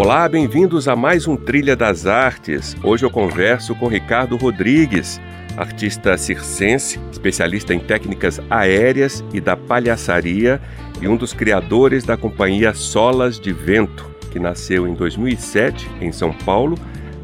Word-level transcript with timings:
Olá, 0.00 0.28
bem-vindos 0.28 0.86
a 0.86 0.94
mais 0.94 1.26
um 1.26 1.36
Trilha 1.36 1.74
das 1.74 2.06
Artes. 2.06 2.76
Hoje 2.84 3.04
eu 3.04 3.10
converso 3.10 3.74
com 3.74 3.88
Ricardo 3.88 4.36
Rodrigues, 4.36 5.20
artista 5.56 6.16
circense, 6.16 7.00
especialista 7.10 7.74
em 7.74 7.80
técnicas 7.80 8.40
aéreas 8.48 9.24
e 9.34 9.40
da 9.40 9.56
palhaçaria 9.56 10.60
e 11.02 11.08
um 11.08 11.16
dos 11.16 11.32
criadores 11.32 12.04
da 12.04 12.16
companhia 12.16 12.72
Solas 12.74 13.40
de 13.40 13.52
Vento, 13.52 14.08
que 14.30 14.38
nasceu 14.38 14.86
em 14.86 14.94
2007 14.94 15.90
em 16.00 16.12
São 16.12 16.32
Paulo, 16.32 16.78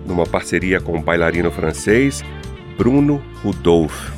numa 0.05 0.27
parceria 0.27 0.81
com 0.81 0.99
o 0.99 1.01
bailarino 1.01 1.53
francês 1.53 2.25
Bruno 2.77 3.23
Rudolph, 3.41 4.11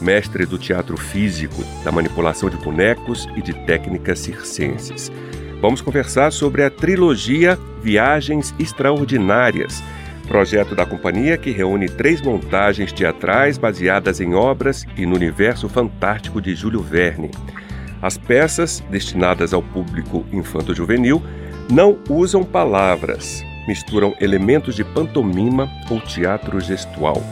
mestre 0.00 0.46
do 0.46 0.56
teatro 0.56 0.96
físico, 0.96 1.62
da 1.84 1.92
manipulação 1.92 2.48
de 2.48 2.56
bonecos 2.56 3.28
e 3.36 3.42
de 3.42 3.52
técnicas 3.66 4.20
circenses. 4.20 5.12
Vamos 5.60 5.82
conversar 5.82 6.32
sobre 6.32 6.64
a 6.64 6.70
trilogia 6.70 7.58
Viagens 7.82 8.54
Extraordinárias, 8.58 9.82
projeto 10.26 10.74
da 10.74 10.86
companhia 10.86 11.36
que 11.36 11.50
reúne 11.50 11.86
três 11.86 12.22
montagens 12.22 12.92
teatrais 12.92 13.58
baseadas 13.58 14.22
em 14.22 14.34
obras 14.34 14.86
e 14.96 15.04
no 15.04 15.14
universo 15.14 15.68
fantástico 15.68 16.40
de 16.40 16.54
Júlio 16.54 16.80
Verne. 16.80 17.30
As 18.00 18.16
peças, 18.16 18.82
destinadas 18.90 19.52
ao 19.52 19.62
público 19.62 20.24
infanto-juvenil, 20.32 21.22
não 21.70 21.98
usam 22.08 22.42
palavras, 22.42 23.44
misturam 23.68 24.14
elementos 24.18 24.74
de 24.74 24.82
pantomima 24.82 25.68
ou 25.90 26.00
teatro 26.00 26.58
gestual, 26.58 27.22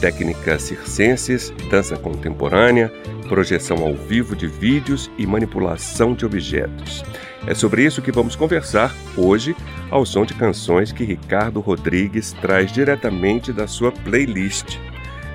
técnicas 0.00 0.62
circenses, 0.62 1.54
dança 1.70 1.96
contemporânea, 1.96 2.92
projeção 3.26 3.84
ao 3.84 3.94
vivo 3.94 4.34
de 4.34 4.46
vídeos 4.46 5.10
e 5.18 5.26
manipulação 5.26 6.14
de 6.14 6.24
objetos. 6.24 7.04
É 7.46 7.54
sobre 7.54 7.84
isso 7.84 8.02
que 8.02 8.10
vamos 8.10 8.34
conversar 8.34 8.92
hoje, 9.16 9.54
ao 9.90 10.06
som 10.06 10.24
de 10.24 10.34
canções 10.34 10.92
que 10.92 11.04
Ricardo 11.04 11.60
Rodrigues 11.60 12.32
traz 12.32 12.72
diretamente 12.72 13.52
da 13.52 13.66
sua 13.66 13.92
playlist. 13.92 14.78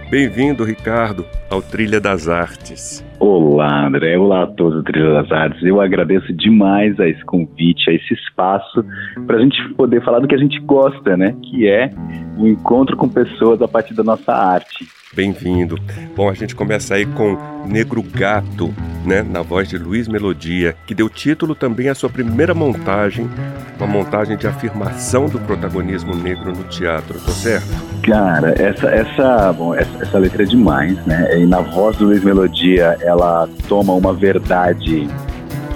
Bem-vindo, 0.10 0.66
Ricardo, 0.66 1.26
ao 1.50 1.62
Trilha 1.62 2.02
das 2.02 2.28
Artes. 2.28 3.02
Olá, 3.18 3.88
André. 3.88 4.18
Olá 4.18 4.44
a 4.44 4.48
todos 4.48 4.74
do 4.74 4.84
Trilha 4.84 5.14
das 5.14 5.32
Artes. 5.32 5.64
Eu 5.64 5.80
agradeço 5.80 6.34
demais 6.34 7.00
a 7.00 7.08
esse 7.08 7.24
convite, 7.24 7.90
a 7.90 7.94
esse 7.94 8.14
espaço, 8.14 8.84
para 9.26 9.38
a 9.38 9.40
gente 9.40 9.58
poder 9.76 10.04
falar 10.04 10.20
do 10.20 10.28
que 10.28 10.36
a 10.36 10.38
gente 10.38 10.60
gosta, 10.60 11.16
né? 11.16 11.34
Que 11.44 11.66
é 11.66 11.90
o 12.38 12.48
encontro 12.48 12.96
com 12.98 13.08
pessoas 13.08 13.62
a 13.62 13.68
partir 13.68 13.94
da 13.94 14.04
nossa 14.04 14.32
arte. 14.34 14.88
Bem-vindo. 15.14 15.76
Bom, 16.16 16.30
a 16.30 16.34
gente 16.34 16.56
começa 16.56 16.96
aí 16.96 17.06
com 17.06 17.38
Negro 17.66 18.02
Gato, 18.02 18.74
né, 19.06 19.22
na 19.22 19.42
voz 19.42 19.68
de 19.68 19.78
Luiz 19.78 20.08
Melodia, 20.08 20.76
que 20.88 20.96
deu 20.96 21.10
título 21.10 21.54
também 21.54 21.90
à 21.90 21.96
sua 21.96 22.10
primeira 22.10 22.54
montagem, 22.54 23.30
uma 23.78 23.88
montagem 23.88 24.38
de 24.38 24.48
afirmação 24.48 25.28
do 25.28 25.38
protagonismo 25.40 26.16
negro 26.16 26.54
no 26.56 26.64
teatro, 26.64 27.20
tá 27.20 27.32
certo? 27.32 27.68
Cara, 28.04 28.54
essa 28.58 28.88
essa, 28.88 29.52
bom, 29.52 29.76
essa, 29.76 30.02
essa 30.02 30.18
letra 30.18 30.44
é 30.44 30.46
demais, 30.46 30.96
né? 31.06 31.40
E 31.40 31.46
na 31.46 31.60
voz 31.60 31.98
do 31.98 32.06
Luiz 32.06 32.24
Melodia, 32.24 32.98
ela 33.02 33.50
toma 33.68 33.94
uma 33.94 34.14
verdade 34.14 35.10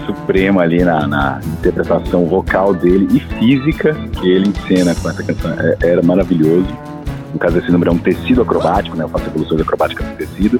suprema 0.05 0.61
ali 0.61 0.83
na, 0.83 1.07
na, 1.07 1.39
interpretação 1.59 2.25
vocal 2.25 2.73
dele 2.73 3.07
e 3.11 3.19
física 3.19 3.93
que 4.13 4.29
ele 4.29 4.49
encena 4.49 4.95
com 4.95 5.09
essa 5.09 5.23
canção. 5.23 5.51
É, 5.51 5.77
era 5.81 6.01
maravilhoso. 6.01 6.67
No 7.33 7.39
caso, 7.39 7.57
esse 7.57 7.69
número 7.69 7.91
é 7.91 7.93
um 7.93 7.97
tecido 7.97 8.41
acrobático, 8.41 8.95
né? 8.95 9.03
Eu 9.03 9.09
faço 9.09 9.25
evoluções 9.25 9.59
acrobáticas 9.59 10.07
de 10.07 10.15
tecido. 10.15 10.59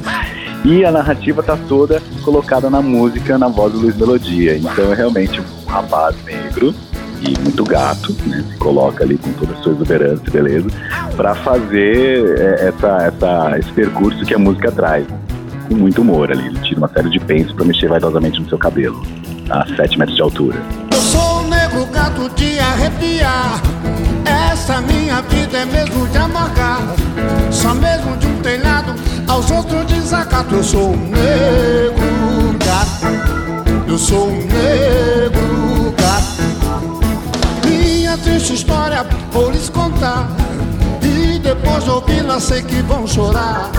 E 0.65 0.83
a 0.83 0.91
narrativa 0.91 1.41
tá 1.41 1.57
toda 1.69 2.01
colocada 2.23 2.69
na 2.69 2.81
música, 2.81 3.37
na 3.37 3.47
voz 3.47 3.71
do 3.71 3.79
Luiz 3.79 3.95
Melodia. 3.95 4.57
Então 4.57 4.91
é 4.91 4.95
realmente 4.95 5.39
um 5.39 5.69
rapaz 5.69 6.15
negro 6.25 6.75
e 7.21 7.39
muito 7.39 7.63
gato, 7.63 8.15
né? 8.25 8.43
Se 8.51 8.57
coloca 8.57 9.03
ali 9.03 9.17
com 9.17 9.31
toda 9.33 9.53
a 9.53 9.55
sua 9.57 9.73
exuberância 9.73 10.31
beleza, 10.31 10.67
para 11.15 11.33
fazer 11.35 12.39
é, 12.39 12.67
essa, 12.67 12.97
essa, 13.05 13.59
esse 13.59 13.71
percurso 13.71 14.25
que 14.25 14.33
a 14.33 14.39
música 14.39 14.71
traz. 14.71 15.05
Com 15.67 15.75
muito 15.75 16.01
humor 16.01 16.31
ali. 16.31 16.45
Ele 16.47 16.59
tira 16.59 16.77
uma 16.79 16.89
série 16.89 17.09
de 17.09 17.19
pensos 17.19 17.53
para 17.53 17.65
mexer 17.65 17.87
vaidosamente 17.87 18.39
no 18.39 18.47
seu 18.47 18.57
cabelo, 18.57 19.01
a 19.49 19.65
7 19.75 19.97
metros 19.97 20.15
de 20.15 20.21
altura. 20.21 20.61
Eu 20.91 21.01
sou 21.01 21.41
um 21.41 21.47
negro 21.47 21.85
gato 21.87 22.29
de 22.35 22.59
arrepiar. 22.59 23.61
Essa 24.25 24.81
minha 24.81 25.21
vida 25.21 25.59
é 25.59 25.65
mesmo 25.65 26.07
de 26.07 26.17
amargar. 26.17 26.81
Só 27.51 27.73
mesmo 27.73 28.17
de 28.17 28.27
um 28.27 28.41
telhado 28.41 28.95
aos 29.27 29.49
outros 29.51 29.85
desacato. 29.85 30.55
Eu 30.55 30.63
sou 30.63 30.93
um 30.93 30.97
negro 30.97 32.57
gato. 32.65 33.85
Eu 33.87 33.97
sou 33.97 34.29
um 34.29 34.37
negro 34.37 35.93
gato. 35.97 37.67
Minha 37.67 38.17
triste 38.17 38.53
história 38.53 39.05
vou 39.31 39.51
lhes 39.51 39.69
contar. 39.69 40.27
E 41.01 41.39
depois 41.39 41.83
de 41.83 41.89
ouvi-la 41.89 42.39
sei 42.39 42.61
que 42.63 42.81
vão 42.81 43.05
chorar. 43.05 43.69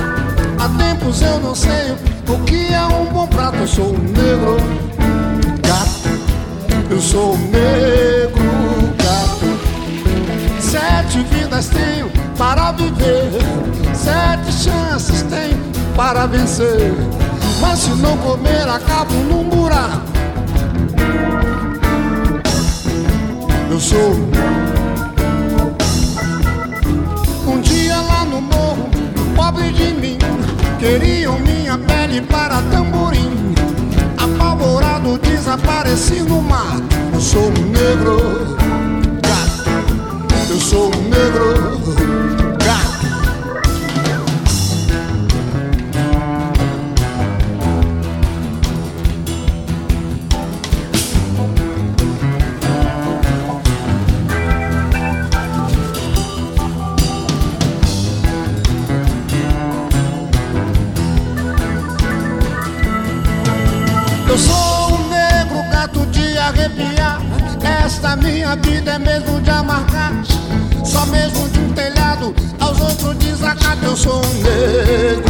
Há 0.59 0.69
tempos 0.78 1.21
eu 1.22 1.41
não 1.41 1.55
sei 1.55 1.97
o 2.28 2.38
que 2.44 2.72
é 2.72 2.87
um 2.87 3.06
bom 3.06 3.26
prato. 3.26 3.56
Eu 3.56 3.66
sou 3.66 3.94
um 3.94 3.99
negro. 3.99 4.96
Eu 6.89 7.01
sou 7.01 7.35
um 7.35 7.39
negro 7.49 8.47
Sete 10.61 11.19
vidas 11.31 11.69
tenho 11.69 12.11
para 12.37 12.73
viver, 12.73 13.31
sete 13.95 14.53
chances 14.53 15.23
tenho 15.23 15.59
para 15.95 16.27
vencer. 16.27 16.93
Mas 17.61 17.79
se 17.79 17.91
não 17.91 18.17
comer, 18.19 18.69
acabo 18.69 19.15
num 19.15 19.49
buraco. 19.49 20.03
Eu 23.71 23.81
sou 23.81 24.13
um 27.47 27.61
dia 27.61 27.97
lá 27.97 28.25
no 28.25 28.41
morro, 28.41 28.91
pobre 29.35 29.73
de 29.73 29.93
mim, 29.95 30.19
queriam 30.79 31.39
minha 31.39 31.79
pele 31.79 32.21
para 32.21 32.61
tamborim. 32.71 33.06
Desapareci 35.19 36.22
no 36.22 36.41
mar. 36.43 36.81
Eu 37.12 37.21
sou 37.21 37.49
um 37.49 37.71
negro 37.71 38.56
eu 40.56 40.60
sou 40.60 40.87
um 40.87 41.03
negro 41.03 41.86
Esta 67.97 68.15
minha 68.15 68.55
vida 68.56 68.93
é 68.93 68.99
mesmo 68.99 69.41
de 69.41 69.49
amargar. 69.49 70.12
Só 70.85 71.06
mesmo 71.06 71.49
de 71.49 71.59
um 71.61 71.73
telhado 71.73 72.35
aos 72.61 72.79
outros 72.79 73.17
desacato. 73.17 73.87
Eu 73.87 73.97
sou 73.97 74.20
um 74.23 74.35
negro 74.43 75.25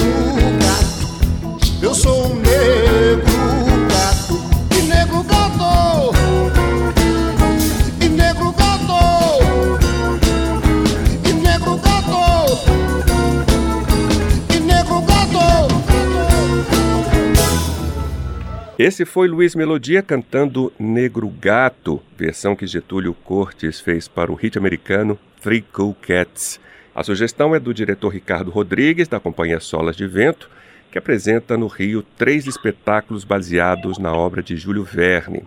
Esse 18.79 19.07
foi 19.07 19.27
Luiz 19.27 19.55
Melodia 19.55 20.03
cantando 20.03 20.71
Negro 20.79 21.31
Gato, 21.31 22.03
versão 22.15 22.55
que 22.55 22.67
Getúlio 22.67 23.15
Cortes 23.15 23.81
fez 23.81 24.07
para 24.07 24.31
o 24.31 24.35
hit 24.35 24.59
americano 24.59 25.19
Three 25.41 25.63
Cool 25.63 25.95
Cats. 25.95 26.61
A 26.95 27.03
sugestão 27.03 27.55
é 27.55 27.59
do 27.59 27.73
diretor 27.73 28.11
Ricardo 28.11 28.51
Rodrigues, 28.51 29.09
da 29.09 29.19
Companhia 29.19 29.61
Solas 29.61 29.97
de 29.97 30.07
Vento, 30.07 30.51
que 30.93 30.99
apresenta 30.99 31.57
no 31.57 31.69
Rio 31.69 32.05
três 32.19 32.47
espetáculos 32.47 33.25
baseados 33.25 33.97
na 33.97 34.13
obra 34.13 34.43
de 34.43 34.59
Júlio 34.59 34.85
Verne. 34.85 35.43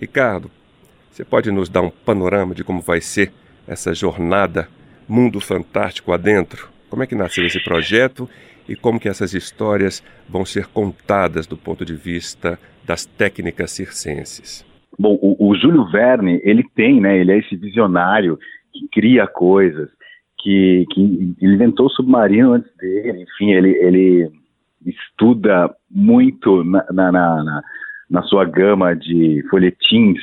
Ricardo, 0.00 0.50
você 1.10 1.22
pode 1.22 1.50
nos 1.50 1.68
dar 1.68 1.82
um 1.82 1.90
panorama 1.90 2.54
de 2.54 2.64
como 2.64 2.80
vai 2.80 3.02
ser 3.02 3.30
essa 3.68 3.92
jornada 3.92 4.70
Mundo 5.06 5.38
Fantástico 5.38 6.14
adentro? 6.14 6.70
Como 6.88 7.02
é 7.02 7.06
que 7.06 7.14
nasceu 7.14 7.44
esse 7.44 7.62
projeto 7.62 8.26
e 8.68 8.74
como 8.74 9.00
que 9.00 9.08
essas 9.08 9.34
histórias 9.34 10.02
vão 10.28 10.44
ser 10.44 10.66
contadas 10.66 11.46
do 11.46 11.56
ponto 11.56 11.84
de 11.84 11.94
vista 11.94 12.58
das 12.84 13.04
técnicas 13.04 13.70
circenses? 13.72 14.64
Bom, 14.98 15.18
o, 15.20 15.50
o 15.50 15.54
Júlio 15.56 15.90
Verne, 15.90 16.40
ele 16.44 16.64
tem, 16.74 17.00
né, 17.00 17.18
ele 17.18 17.32
é 17.32 17.38
esse 17.38 17.56
visionário 17.56 18.38
que 18.72 18.88
cria 18.88 19.26
coisas, 19.26 19.90
que, 20.38 20.86
que 20.90 21.34
inventou 21.40 21.86
o 21.86 21.90
submarino 21.90 22.52
antes 22.52 22.70
dele, 22.76 23.22
enfim, 23.22 23.52
ele, 23.52 23.70
ele 23.70 24.30
estuda 24.84 25.74
muito 25.90 26.62
na, 26.64 26.84
na, 26.92 27.12
na, 27.12 27.62
na 28.10 28.22
sua 28.22 28.44
gama 28.44 28.94
de 28.94 29.42
folhetins 29.48 30.20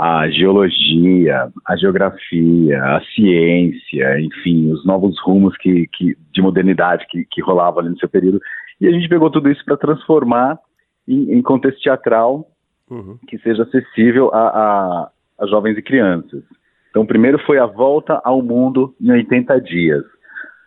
a 0.00 0.30
geologia, 0.30 1.52
a 1.66 1.76
geografia, 1.76 2.82
a 2.82 3.02
ciência, 3.14 4.18
enfim, 4.18 4.72
os 4.72 4.82
novos 4.82 5.20
rumos 5.20 5.54
que, 5.58 5.86
que 5.92 6.16
de 6.32 6.40
modernidade 6.40 7.06
que, 7.06 7.26
que 7.30 7.42
rolavam 7.42 7.80
ali 7.80 7.90
no 7.90 7.98
seu 7.98 8.08
período. 8.08 8.40
E 8.80 8.88
a 8.88 8.90
gente 8.90 9.10
pegou 9.10 9.30
tudo 9.30 9.50
isso 9.50 9.62
para 9.62 9.76
transformar 9.76 10.58
em, 11.06 11.34
em, 11.34 11.42
contexto 11.42 11.82
teatral 11.82 12.48
uhum. 12.90 13.18
que 13.28 13.36
seja 13.40 13.62
acessível 13.62 14.30
a, 14.32 14.40
a, 14.48 15.10
a 15.38 15.46
jovens 15.46 15.76
e 15.76 15.82
crianças. 15.82 16.44
Então, 16.88 17.04
primeiro 17.04 17.38
foi 17.40 17.58
a 17.58 17.66
volta 17.66 18.22
ao 18.24 18.42
mundo 18.42 18.94
em 18.98 19.10
80 19.10 19.60
dias, 19.60 20.04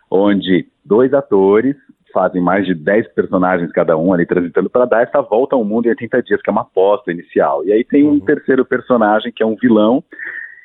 onde 0.08 0.68
dois 0.84 1.12
atores 1.12 1.74
fazem 2.14 2.40
mais 2.40 2.64
de 2.64 2.74
10 2.74 3.08
personagens 3.08 3.70
cada 3.72 3.98
um 3.98 4.14
ali 4.14 4.24
transitando 4.24 4.70
para 4.70 4.86
dar 4.86 5.02
essa 5.02 5.20
volta 5.20 5.56
ao 5.56 5.64
mundo 5.64 5.86
em 5.86 5.90
80 5.90 6.22
dias, 6.22 6.40
que 6.40 6.48
é 6.48 6.52
uma 6.52 6.62
aposta 6.62 7.10
inicial. 7.10 7.64
E 7.66 7.72
aí 7.72 7.84
tem 7.84 8.04
um 8.04 8.12
uhum. 8.12 8.20
terceiro 8.20 8.64
personagem 8.64 9.32
que 9.34 9.42
é 9.42 9.46
um 9.46 9.56
vilão, 9.56 10.02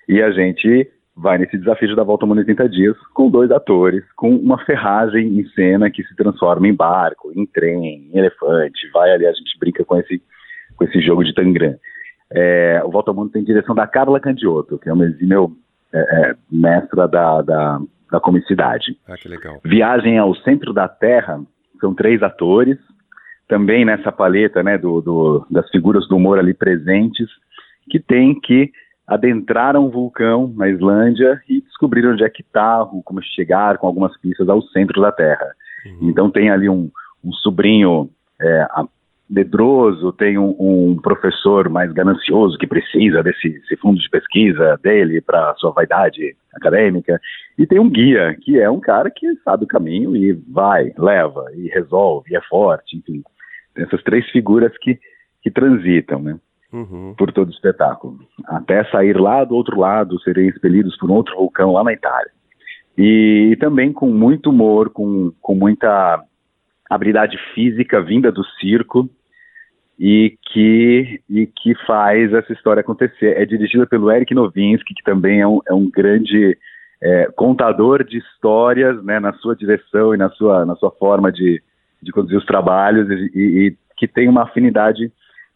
e 0.07 0.21
a 0.21 0.31
gente 0.31 0.89
vai 1.17 1.37
nesse 1.37 1.57
desafio 1.57 1.89
de 1.89 1.95
dar 1.95 2.03
volta 2.03 2.23
ao 2.23 2.29
mundo 2.29 2.37
em 2.37 2.41
80 2.41 2.69
dias 2.69 2.97
com 3.13 3.29
dois 3.29 3.51
atores, 3.51 4.03
com 4.15 4.33
uma 4.33 4.63
ferragem 4.63 5.39
em 5.39 5.45
cena 5.49 5.89
que 5.89 6.03
se 6.03 6.15
transforma 6.15 6.67
em 6.67 6.73
barco, 6.73 7.31
em 7.35 7.45
trem, 7.45 8.09
em 8.13 8.17
elefante, 8.17 8.89
vai 8.93 9.11
ali, 9.11 9.25
a 9.25 9.33
gente 9.33 9.59
brinca 9.59 9.83
com 9.83 9.97
esse, 9.97 10.21
com 10.77 10.85
esse 10.85 11.01
jogo 11.01 11.23
de 11.23 11.33
tangram. 11.33 11.75
É, 12.31 12.81
o 12.85 12.91
Volta 12.91 13.11
ao 13.11 13.15
Mundo 13.15 13.31
tem 13.31 13.43
direção 13.43 13.73
da 13.73 13.87
Carla 13.87 14.19
Candioto, 14.19 14.77
que 14.77 14.87
é 14.87 14.93
uma 14.93 15.05
exímio 15.05 15.51
é, 15.91 15.99
é, 15.99 16.35
mestra 16.51 17.07
da, 17.07 17.41
da 17.41 17.81
da 18.11 18.19
comicidade. 18.19 18.97
Ah, 19.07 19.15
que 19.15 19.27
legal. 19.27 19.59
Viagem 19.63 20.17
ao 20.17 20.35
Centro 20.35 20.73
da 20.73 20.87
Terra, 20.87 21.41
são 21.79 21.93
três 21.93 22.21
atores, 22.23 22.77
também 23.47 23.83
nessa 23.83 24.11
paleta 24.11 24.61
né, 24.61 24.77
do, 24.77 25.01
do, 25.01 25.47
das 25.49 25.69
figuras 25.69 26.07
do 26.07 26.15
humor 26.15 26.37
ali 26.37 26.53
presentes, 26.53 27.27
que 27.89 27.99
tem 27.99 28.39
que 28.39 28.71
adentrar 29.07 29.75
um 29.75 29.89
vulcão 29.89 30.53
na 30.55 30.69
Islândia 30.69 31.41
e 31.49 31.61
descobrir 31.61 32.07
onde 32.07 32.23
é 32.23 32.29
que 32.29 32.43
está, 32.43 32.85
como 33.03 33.21
chegar 33.23 33.79
com 33.79 33.87
algumas 33.87 34.15
pistas 34.19 34.47
ao 34.47 34.61
centro 34.61 35.01
da 35.01 35.11
Terra. 35.11 35.47
Uhum. 35.85 36.09
Então 36.09 36.29
tem 36.29 36.51
ali 36.51 36.69
um, 36.69 36.91
um 37.23 37.33
sobrinho 37.33 38.09
é, 38.39 38.67
medroso, 39.29 40.11
tem 40.11 40.37
um, 40.39 40.55
um, 40.59 40.97
professor 41.01 41.69
mais 41.69 41.91
ganancioso 41.91 42.57
que 42.57 42.65
precisa 42.65 43.21
desse 43.21 43.61
fundo 43.79 43.99
de 43.99 44.09
pesquisa 44.09 44.79
dele 44.81 45.21
para 45.21 45.53
sua 45.55 45.71
vaidade 45.71 46.35
acadêmica, 46.55 47.21
e 47.57 47.67
tem 47.67 47.79
um 47.79 47.89
guia, 47.89 48.35
que 48.41 48.59
é 48.59 48.69
um 48.69 48.79
cara 48.79 49.11
que 49.11 49.35
sabe 49.43 49.65
o 49.65 49.67
caminho 49.67 50.15
e 50.15 50.33
vai, 50.33 50.91
leva, 50.97 51.45
e 51.53 51.67
resolve, 51.67 52.31
e 52.31 52.35
é 52.35 52.41
forte, 52.49 52.97
enfim. 52.97 53.21
Tem 53.75 53.85
essas 53.85 54.01
três 54.01 54.27
figuras 54.31 54.75
que, 54.79 54.99
que 55.43 55.51
transitam, 55.51 56.19
né? 56.19 56.39
Uhum. 56.71 57.15
Por 57.17 57.31
todo 57.31 57.47
o 57.47 57.51
espetáculo. 57.51 58.19
Até 58.45 58.83
sair 58.85 59.19
lá 59.19 59.43
do 59.43 59.55
outro 59.55 59.79
lado, 59.79 60.19
serem 60.21 60.47
expelidos 60.47 60.95
por 60.97 61.09
um 61.09 61.13
outro 61.13 61.35
vulcão 61.35 61.73
lá 61.73 61.83
na 61.83 61.93
Itália. 61.93 62.31
E, 62.97 63.49
e 63.51 63.55
também 63.57 63.91
com 63.91 64.07
muito 64.07 64.49
humor, 64.49 64.89
com, 64.89 65.31
com 65.41 65.55
muita 65.55 66.23
habilidade 66.89 67.37
física 67.53 68.01
vinda 68.01 68.31
do 68.31 68.43
circo, 68.59 69.09
e 69.99 70.37
que, 70.53 71.21
e 71.29 71.45
que 71.45 71.75
faz 71.85 72.33
essa 72.33 72.53
história 72.53 72.79
acontecer. 72.79 73.35
É 73.37 73.45
dirigida 73.45 73.85
pelo 73.85 74.09
Eric 74.09 74.33
Novinsky, 74.33 74.93
que 74.93 75.03
também 75.03 75.41
é 75.41 75.47
um, 75.47 75.59
é 75.67 75.73
um 75.73 75.89
grande 75.89 76.57
é, 77.03 77.25
contador 77.35 78.05
de 78.05 78.17
histórias 78.17 79.03
né, 79.03 79.19
na 79.19 79.33
sua 79.33 79.55
direção 79.55 80.15
e 80.15 80.17
na 80.17 80.29
sua, 80.29 80.65
na 80.65 80.75
sua 80.77 80.89
forma 80.91 81.29
de, 81.29 81.61
de 82.01 82.13
conduzir 82.13 82.37
os 82.37 82.45
trabalhos 82.45 83.09
e, 83.09 83.31
e, 83.35 83.77
que 83.97 84.07
tem 84.07 84.29
uma 84.29 84.43
afinidade 84.43 85.11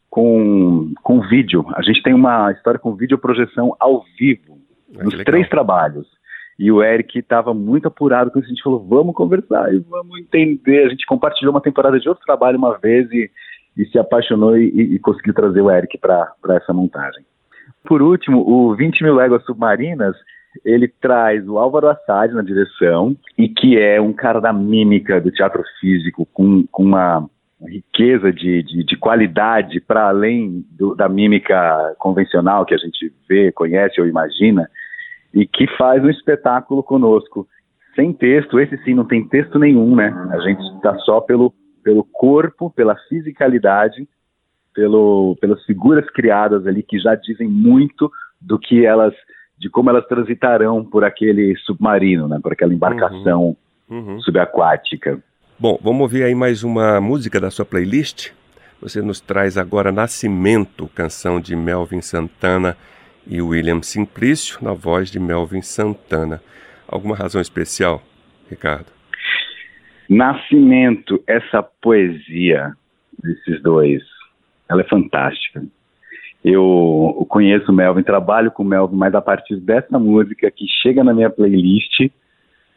com, 0.10 0.92
com 1.01 1.22
vídeo. 1.22 1.66
A 1.75 1.81
gente 1.81 2.04
tem 2.04 2.13
uma 2.13 2.51
história 2.51 2.80
com 2.80 2.96
vídeo 2.96 3.18
projeção 3.18 3.74
ao 3.80 4.04
vivo, 4.19 4.60
ah, 5.00 5.06
nos 5.06 5.16
três 5.24 5.48
trabalhos. 5.48 6.06
E 6.60 6.69
o 6.69 6.84
Eric 6.84 7.18
estava 7.18 7.54
muito 7.54 7.88
apurado 7.88 8.30
com 8.30 8.39
isso. 8.39 8.48
A 8.48 8.50
gente 8.50 8.62
falou, 8.62 8.86
vamos 8.86 9.16
conversar 9.16 9.74
e 9.74 9.80
vamos 9.80 10.19
entender. 10.19 10.86
A 10.86 10.89
gente 10.89 11.06
compartilhou 11.06 11.54
uma 11.54 11.62
temporada 11.62 11.98
de 11.98 12.07
outro 12.10 12.24
trabalho 12.25 12.57
uma 12.57 12.78
vez 12.78 13.10
e 13.12 13.31
e 13.78 13.86
se 13.86 13.98
apaixonou 13.98 14.58
e, 14.58 14.96
e 14.96 15.00
conseguiu 15.00 15.34
trazer 15.34 15.62
o 15.62 15.72
Eric 15.72 15.98
para 15.98 16.34
essa 16.50 16.74
montagem. 16.74 17.24
Por 17.86 18.02
último, 18.02 18.40
o 18.48 18.75
20 18.75 19.04
mil 19.04 19.16
léguas 19.16 19.44
submarinas, 19.46 20.16
ele 20.64 20.88
traz 20.88 21.48
o 21.48 21.58
Álvaro 21.58 21.90
Assad 21.90 22.34
na 22.34 22.42
direção, 22.42 23.16
e 23.38 23.50
que 23.50 23.78
é 23.78 24.00
um 24.00 24.14
cara 24.14 24.40
da 24.40 24.54
mímica 24.54 25.20
do 25.20 25.31
teatro 25.31 25.64
físico, 25.80 26.25
com, 26.34 26.66
com 26.72 26.84
uma 26.84 27.28
riqueza 27.68 28.31
de, 28.31 28.64
de, 28.64 28.84
de 28.84 28.98
qualidade 28.98 29.80
para 29.80 30.10
além 30.10 30.66
do, 30.72 30.96
da 30.96 31.08
mímica 31.08 31.96
convencional 31.98 32.66
que 32.66 32.74
a 32.74 32.78
gente 32.78 33.12
vê, 33.28 33.52
conhece 33.52 34.00
ou 34.00 34.08
imagina, 34.08 34.70
e 35.34 35.46
que 35.46 35.66
faz 35.78 36.04
um 36.04 36.10
espetáculo 36.10 36.84
conosco. 36.84 37.48
Sem 37.96 38.12
texto, 38.14 38.60
esse 38.60 38.78
sim 38.84 38.94
não 38.94 39.06
tem 39.06 39.28
texto 39.28 39.60
nenhum, 39.60 39.96
né? 39.96 40.14
A 40.31 40.40
gente 40.40 40.62
está 40.75 40.98
só 41.00 41.22
pelo 41.22 41.54
pelo 41.84 42.04
corpo, 42.04 42.70
pela 42.70 42.96
fisicalidade, 43.10 44.08
pelo, 44.74 45.38
pelas 45.40 45.64
figuras 45.66 46.10
criadas 46.10 46.66
ali 46.66 46.82
que 46.82 46.98
já 47.00 47.16
dizem 47.16 47.48
muito 47.48 48.12
do 48.42 48.58
que 48.58 48.86
elas, 48.86 49.14
de 49.58 49.70
como 49.70 49.90
elas 49.90 50.08
transitarão 50.08 50.84
por 50.84 51.04
aquele 51.04 51.56
submarino, 51.58 52.28
né, 52.28 52.40
por 52.42 52.54
aquela 52.54 52.74
embarcação 52.74 53.56
uhum. 53.90 53.98
Uhum. 53.98 54.22
subaquática. 54.22 55.22
Bom, 55.60 55.78
vamos 55.82 56.02
ouvir 56.02 56.24
aí 56.24 56.34
mais 56.34 56.64
uma 56.64 57.00
música 57.00 57.40
da 57.40 57.52
sua 57.52 57.66
playlist. 57.66 58.32
Você 58.82 59.02
nos 59.02 59.22
traz 59.22 59.58
agora 59.58 59.92
Nascimento, 59.92 60.90
canção 60.94 61.40
de 61.40 61.56
Melvin 61.56 62.02
Santana 62.02 62.76
e 63.26 63.42
William 63.42 63.82
Simplício, 63.82 64.58
na 64.62 64.74
voz 64.74 65.10
de 65.10 65.20
Melvin 65.20 65.62
Santana. 65.62 66.42
Alguma 66.88 67.16
razão 67.16 67.40
especial, 67.40 68.02
Ricardo? 68.50 68.88
Nascimento, 70.10 71.22
essa 71.27 71.63
poesia 71.63 72.74
desses 73.22 73.62
dois, 73.62 74.01
ela 74.69 74.81
é 74.81 74.86
fantástica. 74.86 75.63
Eu 76.43 77.25
conheço 77.29 77.72
o 77.72 77.75
Melvin, 77.75 78.03
trabalho 78.03 78.51
com 78.51 78.63
o 78.63 78.65
Melvin, 78.65 78.98
mas 78.98 79.15
a 79.15 79.22
partir 79.22 79.55
dessa 79.57 79.98
música 79.98 80.51
que 80.51 80.65
chega 80.81 81.03
na 81.03 81.13
minha 81.13 81.29
playlist 81.29 82.12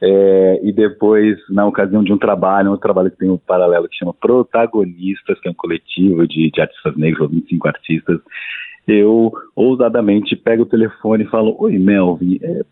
é, 0.00 0.61
e 0.62 0.73
depois, 0.73 1.38
na 1.49 1.66
ocasião 1.66 2.04
de 2.04 2.12
um 2.12 2.18
trabalho, 2.18 2.73
um 2.73 2.76
trabalho 2.76 3.11
que 3.11 3.16
tem 3.16 3.30
um 3.30 3.38
paralelo 3.38 3.88
que 3.88 3.97
chama 3.97 4.14
Protagonistas, 4.14 5.40
que 5.40 5.49
é 5.49 5.50
um 5.50 5.54
coletivo 5.54 6.26
de, 6.28 6.50
de 6.50 6.61
artistas 6.61 6.97
negros, 6.97 7.30
25 7.30 7.68
artistas, 7.68 8.21
eu 8.87 9.33
ousadamente 9.54 10.37
pego 10.37 10.62
o 10.62 10.66
telefone 10.66 11.25
e 11.25 11.28
falo: 11.28 11.56
Oi, 11.59 11.78
Melvin, 11.78 12.38
é, 12.42 12.62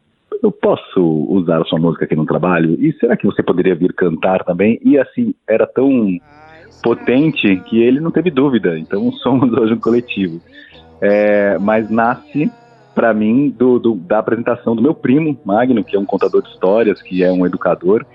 eu 0.43 0.53
posso 0.53 1.01
usar 1.29 1.65
sua 1.65 1.79
música 1.79 2.05
aqui 2.05 2.17
no 2.17 2.27
trabalho? 2.27 2.77
E 2.79 2.93
será 2.95 3.17
que 3.17 3.27
você 3.27 3.43
poderia 3.43 3.75
vir 3.75 3.93
cantar 3.93 4.45
também? 4.45 4.79
E 4.83 4.99
assim, 4.99 5.35
era 5.49 5.67
tão 5.67 6.09
potente 6.83 7.57
que 7.67 7.83
ele 7.83 8.01
não 8.01 8.11
teve 8.11 8.31
dúvida. 8.31 8.79
Então 8.79 9.11
somos 9.23 9.53
hoje 9.53 9.75
um 9.75 9.81
coletivo. 9.81 10.41
É, 11.01 11.59
mas 11.59 11.91
nasce 11.91 12.51
para 12.95 13.13
mim 13.13 13.51
do, 13.51 13.79
do, 13.79 13.95
da 13.97 14.19
apresentação 14.19 14.77
do 14.77 14.83
meu 14.83 14.95
primo 14.95 15.37
Magno, 15.45 15.83
que 15.83 15.97
é 15.97 15.99
um 15.99 16.05
contador 16.05 16.43
de 16.43 16.49
histórias, 16.51 17.03
que 17.03 17.25
é 17.25 17.33
um 17.33 17.45
educador, 17.45 18.07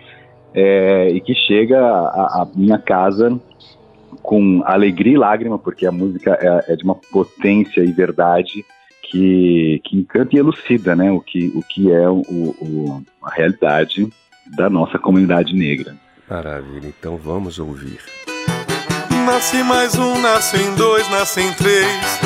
é, 0.54 1.10
e 1.10 1.20
que 1.20 1.36
chega 1.36 1.80
à 1.80 2.48
minha 2.56 2.80
casa 2.80 3.38
com 4.24 4.62
alegria 4.66 5.14
e 5.14 5.18
lágrima, 5.18 5.60
porque 5.60 5.86
a 5.86 5.92
música 5.92 6.38
é, 6.40 6.74
é 6.74 6.76
de 6.76 6.84
uma 6.84 6.96
potência 6.96 7.82
e 7.82 7.92
verdade 7.92 8.64
que, 9.10 9.82
que 9.84 9.98
encanta 9.98 10.36
e 10.36 10.40
elucida 10.40 10.96
né, 10.96 11.12
o, 11.12 11.20
que, 11.20 11.52
o 11.56 11.64
que 11.64 11.92
é 11.92 12.08
o, 12.08 12.22
o, 12.22 13.04
a 13.24 13.34
realidade 13.34 14.08
da 14.56 14.70
nossa 14.70 14.98
comunidade 14.98 15.54
negra. 15.54 15.96
Maravilha, 16.30 16.88
então 16.88 17.18
vamos 17.18 17.58
ouvir. 17.60 18.00
Nasce 19.26 19.64
mais 19.64 19.96
um, 19.96 20.20
nascem 20.22 20.76
dois, 20.76 21.10
nascem 21.10 21.52
três. 21.54 22.20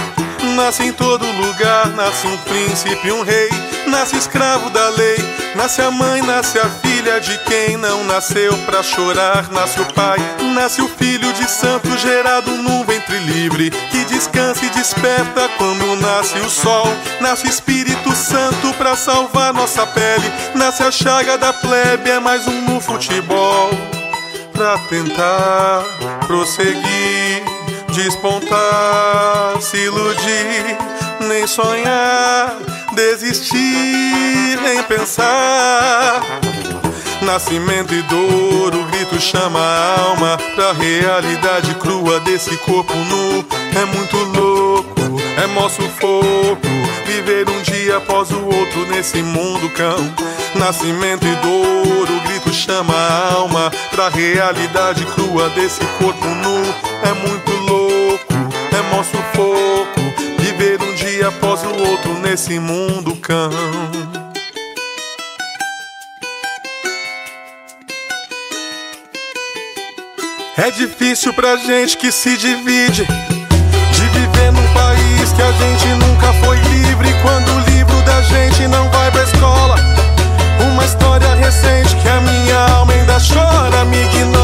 Nasce 0.56 0.84
em 0.84 0.94
todo 0.94 1.26
lugar, 1.26 1.90
nasce 1.96 2.28
um 2.28 2.38
príncipe, 2.38 3.12
um 3.12 3.24
rei. 3.24 3.73
Nasce 3.94 4.18
escravo 4.18 4.70
da 4.72 4.90
lei. 4.90 5.18
Nasce 5.56 5.82
a 5.82 5.92
mãe, 5.92 6.22
nasce 6.24 6.58
a 6.58 6.68
filha 6.68 7.22
de 7.22 7.38
quem 7.40 7.78
não 7.78 8.04
nasceu 8.04 8.58
pra 8.66 8.82
chorar. 8.82 9.52
Nasce 9.52 9.80
o 9.80 9.86
pai, 9.94 10.18
nasce 10.56 10.82
o 10.82 10.88
filho 10.88 11.32
de 11.34 11.50
santo 11.50 11.96
gerado 11.98 12.52
no 12.52 12.84
ventre 12.84 13.20
livre. 13.20 13.70
Que 13.70 14.04
descansa 14.06 14.66
e 14.66 14.70
desperta 14.70 15.48
quando 15.58 15.96
nasce 16.02 16.40
o 16.40 16.50
sol. 16.50 16.88
Nasce 17.22 17.46
o 17.46 17.50
Espírito 17.50 18.16
Santo 18.16 18.74
pra 18.74 18.96
salvar 18.96 19.54
nossa 19.54 19.86
pele. 19.86 20.32
Nasce 20.56 20.82
a 20.82 20.92
chaga 20.92 21.38
da 21.38 21.54
plebe, 21.54 22.10
é 22.10 22.20
mais 22.20 22.48
um 22.48 22.62
no 22.62 22.82
futebol. 22.82 23.70
Pra 24.54 24.78
tentar 24.90 25.84
prosseguir, 26.28 27.44
despontar, 27.90 29.62
se 29.62 29.78
iludir, 29.78 30.78
nem 31.28 31.46
sonhar 31.48 32.73
desistir, 32.94 34.60
nem 34.62 34.84
pensar. 34.84 36.22
Nascimento 37.22 37.94
e 37.94 38.02
dor, 38.04 38.76
o 38.76 38.84
grito 38.86 39.20
chama 39.20 39.60
a 39.60 40.02
alma 40.02 40.38
pra 40.56 40.74
realidade 40.74 41.74
crua 41.76 42.20
desse 42.20 42.56
corpo 42.58 42.94
nu. 42.94 43.46
É 43.80 43.86
muito 43.86 44.18
louco, 44.18 44.94
é 45.42 45.48
mó 45.48 45.70
sufoco. 45.70 46.60
Viver 47.06 47.50
um 47.50 47.62
dia 47.62 47.98
após 47.98 48.30
o 48.32 48.46
outro 48.46 48.86
nesse 48.88 49.22
mundo 49.22 49.70
cão. 49.70 50.14
Nascimento 50.56 51.26
e 51.26 51.36
dor, 51.36 52.10
o 52.10 52.28
grito 52.28 52.54
chama 52.54 52.94
a 52.94 53.34
alma 53.34 53.72
pra 53.92 54.10
realidade 54.10 55.06
crua 55.06 55.50
desse 55.50 55.84
corpo 55.98 56.28
nu. 56.28 56.76
É 57.04 57.14
muito 57.28 57.52
louco, 57.52 58.34
é 58.72 58.96
mó 58.96 59.02
sufoco. 59.04 59.63
Dia 61.24 61.30
após 61.30 61.64
o 61.64 61.70
outro 61.90 62.20
nesse 62.20 62.60
mundo 62.60 63.16
cão. 63.16 63.50
É 70.58 70.70
difícil 70.70 71.34
pra 71.34 71.56
gente 71.56 71.96
que 71.96 72.12
se 72.12 72.36
divide 72.36 73.06
de 73.06 74.06
viver 74.10 74.52
num 74.52 74.74
país 74.74 75.32
que 75.32 75.42
a 75.42 75.52
gente 75.54 75.88
nunca 76.06 76.34
foi 76.44 76.58
livre. 76.58 77.08
Quando 77.22 77.54
o 77.56 77.72
livro 77.72 78.02
da 78.02 78.22
gente 78.24 78.68
não 78.68 78.90
vai 78.90 79.10
pra 79.10 79.24
escola, 79.24 79.76
uma 80.74 80.84
história 80.84 81.34
recente 81.36 81.96
que 82.02 82.10
a 82.10 82.20
minha 82.20 82.60
alma 82.76 82.92
ainda 82.92 83.14
chora. 83.14 83.86
Me 83.86 84.04
ignora, 84.08 84.43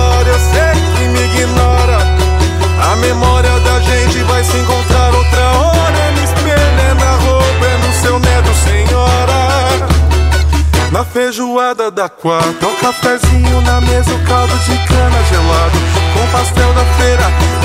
feijoada 11.20 11.92
da 11.92 12.08
quarta, 12.08 12.66
o 12.66 12.76
cafezinho 12.78 13.60
na 13.62 13.82
mesa, 13.82 14.10
o 14.10 14.20
caldo 14.26 14.58
de 14.60 14.78
cana 14.88 15.20
gelado. 15.30 15.78
Com 16.14 16.26
pastel 16.32 16.74
da 16.74 16.86
feira, 16.96 17.24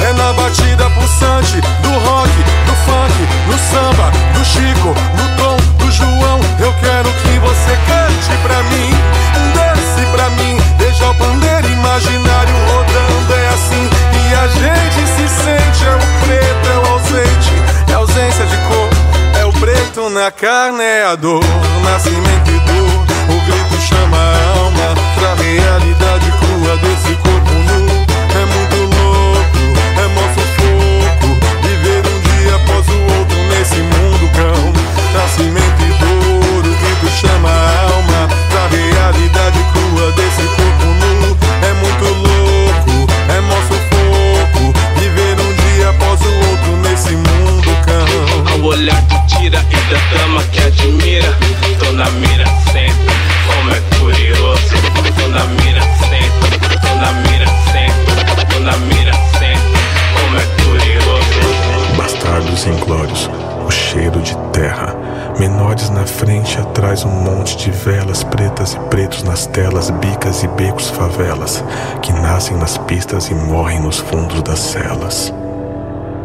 é 0.08 0.12
na 0.14 0.32
batida 0.32 0.90
pulsante 0.90 1.60
do 1.60 1.90
rock, 2.00 2.32
do 2.66 2.74
funk, 2.82 3.14
no 3.46 3.56
samba, 3.70 4.10
do 4.34 4.44
Chico, 4.44 4.88
no 4.88 5.36
tom 5.38 5.56
do 5.78 5.92
João. 5.92 6.40
Eu 6.58 6.74
quero 6.82 7.08
que 7.22 7.38
você 7.38 7.78
cante 7.86 8.36
pra 8.42 8.60
mim, 8.64 8.90
dance 9.54 10.04
pra 10.10 10.30
mim, 10.30 10.58
deixa 10.76 11.08
o 11.08 11.14
pandeiro 11.14 11.68
imaginário 11.68 12.54
rodando. 12.66 13.34
É 13.34 13.48
assim 13.54 13.88
e 14.18 14.34
a 14.34 14.48
gente 14.48 15.06
se 15.14 15.28
sente. 15.28 15.84
É 15.84 15.94
o 15.94 16.26
preto, 16.26 16.70
é 16.72 16.88
o 16.88 16.92
ausente, 16.92 17.52
é 17.88 17.94
ausência 17.94 18.46
de 18.46 18.56
cor. 18.66 18.88
É 19.38 19.44
o 19.44 19.52
preto 19.52 20.10
na 20.10 20.32
carne, 20.32 20.82
é 20.82 21.04
a 21.04 21.14
dor, 21.14 21.44
nascimento 21.84 22.50
e 22.50 22.58
dor. 22.58 22.93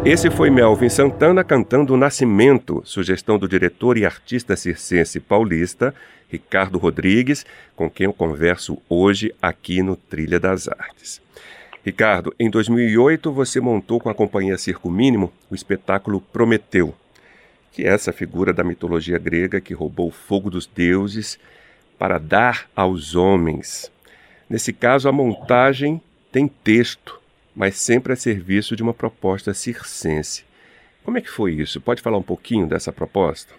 Esse 0.02 0.30
foi 0.30 0.48
Melvin 0.48 0.88
Santana 0.88 1.44
cantando 1.44 1.94
Nascimento, 1.94 2.80
sugestão 2.86 3.38
do 3.38 3.46
diretor 3.46 3.98
e 3.98 4.06
artista 4.06 4.56
circense 4.56 5.20
paulista 5.20 5.94
Ricardo 6.30 6.78
Rodrigues, 6.78 7.44
com 7.76 7.90
quem 7.90 8.06
eu 8.06 8.12
converso 8.14 8.78
hoje 8.88 9.34
aqui 9.42 9.82
no 9.82 9.96
Trilha 9.96 10.40
das 10.40 10.68
Artes. 10.68 11.20
Ricardo, 11.84 12.34
em 12.40 12.48
2008 12.48 13.30
você 13.30 13.60
montou 13.60 14.00
com 14.00 14.08
a 14.08 14.14
companhia 14.14 14.56
Circo 14.56 14.90
Mínimo 14.90 15.30
o 15.50 15.54
espetáculo 15.54 16.18
Prometeu, 16.18 16.94
que 17.70 17.84
é 17.84 17.88
essa 17.88 18.10
figura 18.10 18.54
da 18.54 18.64
mitologia 18.64 19.18
grega 19.18 19.60
que 19.60 19.74
roubou 19.74 20.08
o 20.08 20.12
fogo 20.12 20.48
dos 20.48 20.66
deuses 20.66 21.38
para 21.98 22.16
dar 22.16 22.70
aos 22.74 23.14
homens. 23.14 23.92
Nesse 24.48 24.72
caso, 24.72 25.10
a 25.10 25.12
montagem 25.12 26.00
tem 26.32 26.48
texto, 26.48 27.19
mas 27.60 27.76
sempre 27.76 28.14
a 28.14 28.16
serviço 28.16 28.74
de 28.74 28.82
uma 28.82 28.94
proposta 28.94 29.52
circense. 29.52 30.46
Como 31.04 31.18
é 31.18 31.20
que 31.20 31.28
foi 31.28 31.52
isso? 31.52 31.78
Pode 31.78 32.00
falar 32.00 32.16
um 32.16 32.22
pouquinho 32.22 32.66
dessa 32.66 32.90
proposta? 32.90 33.52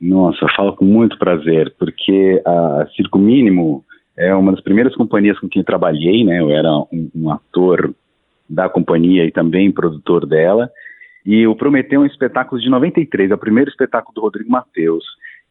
Nossa, 0.00 0.46
falo 0.56 0.74
com 0.74 0.86
muito 0.86 1.18
prazer, 1.18 1.74
porque 1.78 2.40
a 2.46 2.86
Circo 2.96 3.18
Mínimo 3.18 3.84
é 4.16 4.34
uma 4.34 4.52
das 4.52 4.62
primeiras 4.62 4.94
companhias 4.94 5.38
com 5.38 5.50
quem 5.50 5.62
trabalhei, 5.62 6.24
né? 6.24 6.40
Eu 6.40 6.48
era 6.48 6.70
um, 6.90 7.10
um 7.14 7.30
ator 7.30 7.94
da 8.48 8.70
companhia 8.70 9.26
e 9.26 9.30
também 9.30 9.70
produtor 9.70 10.24
dela. 10.24 10.70
E 11.26 11.46
o 11.46 11.54
Prometeu 11.54 12.00
é 12.00 12.04
um 12.04 12.06
espetáculo 12.06 12.58
de 12.58 12.70
93, 12.70 13.30
é 13.30 13.34
o 13.34 13.38
primeiro 13.38 13.68
espetáculo 13.68 14.14
do 14.14 14.22
Rodrigo 14.22 14.50
Mateus, 14.50 15.04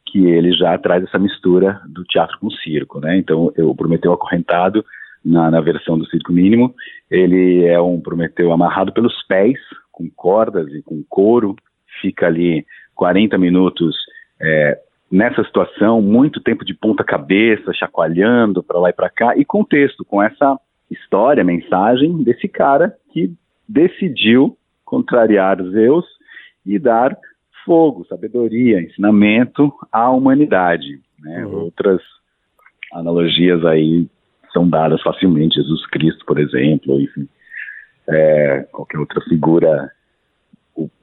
que 0.07 0.25
ele 0.25 0.53
já 0.53 0.75
traz 0.79 1.03
essa 1.03 1.19
mistura 1.19 1.79
do 1.87 2.03
teatro 2.03 2.39
com 2.39 2.49
circo, 2.49 2.99
né? 2.99 3.15
Então, 3.15 3.53
o 3.55 3.75
Prometeu 3.75 4.11
acorrentado 4.11 4.83
na, 5.25 5.49
na 5.49 5.59
versão 5.59 5.97
do 5.97 6.05
circo 6.05 6.31
mínimo, 6.31 6.73
ele 7.09 7.65
é 7.65 7.81
um 7.81 7.99
Prometeu 7.99 8.51
amarrado 8.51 8.93
pelos 8.93 9.23
pés, 9.27 9.57
com 9.91 10.09
cordas 10.09 10.71
e 10.71 10.81
com 10.83 11.03
couro, 11.09 11.55
fica 12.01 12.27
ali 12.27 12.65
40 12.93 13.37
minutos 13.37 13.95
é, 14.39 14.79
nessa 15.11 15.43
situação, 15.43 16.01
muito 16.01 16.41
tempo 16.41 16.63
de 16.63 16.73
ponta 16.73 17.03
cabeça, 17.03 17.73
chacoalhando 17.73 18.61
para 18.61 18.79
lá 18.79 18.89
e 18.89 18.93
para 18.93 19.09
cá, 19.09 19.35
e 19.35 19.43
com 19.43 19.63
texto, 19.63 20.05
com 20.05 20.21
essa 20.21 20.59
história, 20.91 21.43
mensagem 21.43 22.23
desse 22.23 22.47
cara 22.47 22.95
que 23.11 23.33
decidiu 23.67 24.57
contrariar 24.83 25.61
Zeus 25.63 26.05
e 26.65 26.77
dar 26.77 27.17
fogo, 27.65 28.05
sabedoria, 28.05 28.81
ensinamento 28.81 29.73
à 29.91 30.11
humanidade. 30.11 30.99
Né? 31.19 31.45
Uhum. 31.45 31.63
Outras 31.63 32.01
analogias 32.93 33.65
aí 33.65 34.07
são 34.55 34.67
dadas 34.67 35.01
facilmente, 35.01 35.55
Jesus 35.55 35.85
Cristo, 35.87 36.25
por 36.25 36.39
exemplo, 36.39 36.99
enfim, 36.99 37.27
é, 38.07 38.65
qualquer 38.71 38.99
outra 38.99 39.21
figura 39.21 39.91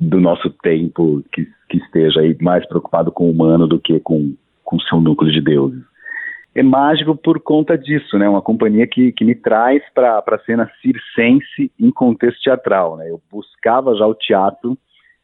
do 0.01 0.21
nosso 0.21 0.51
tempo 0.63 1.23
que, 1.33 1.47
que 1.69 1.79
esteja 1.79 2.21
aí 2.21 2.37
mais 2.41 2.67
preocupado 2.67 3.13
com 3.13 3.27
o 3.27 3.31
humano 3.31 3.67
do 3.67 3.79
que 3.79 4.01
com 4.01 4.35
com 4.73 4.81
seu 4.81 5.01
núcleo 5.01 5.31
de 5.31 5.43
deuses. 5.43 5.85
É 6.55 6.63
mágico 6.63 7.15
por 7.15 7.39
conta 7.41 7.77
disso, 7.77 8.19
né? 8.19 8.27
Uma 8.27 8.41
companhia 8.41 8.87
que, 8.87 9.13
que 9.13 9.25
me 9.25 9.35
traz 9.35 9.83
para 9.95 10.19
a 10.19 10.39
cena 10.47 10.71
circense 10.81 11.71
em 11.79 11.91
contexto 11.91 12.41
teatral, 12.43 12.97
né? 12.97 13.11
Eu 13.11 13.21
buscava 13.31 13.95
já 13.95 14.07
o 14.07 14.15
teatro, 14.15 14.77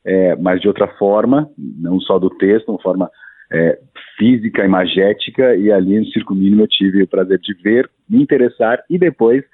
é, 0.04 0.36
mas 0.36 0.60
de 0.60 0.68
outra 0.68 0.86
forma, 0.98 1.50
não 1.56 1.98
só 1.98 2.18
do 2.18 2.28
texto, 2.28 2.68
uma 2.68 2.80
forma 2.80 3.10
é, 3.50 3.78
física, 4.16 4.64
imagética, 4.64 5.56
e 5.56 5.70
ali 5.70 5.98
no 5.98 6.06
Circo 6.06 6.34
Mínimo 6.34 6.62
eu 6.62 6.68
tive 6.68 7.02
o 7.02 7.08
prazer 7.08 7.38
de 7.38 7.54
ver, 7.54 7.88
me 8.08 8.22
interessar 8.22 8.82
e 8.90 8.98
depois 8.98 9.44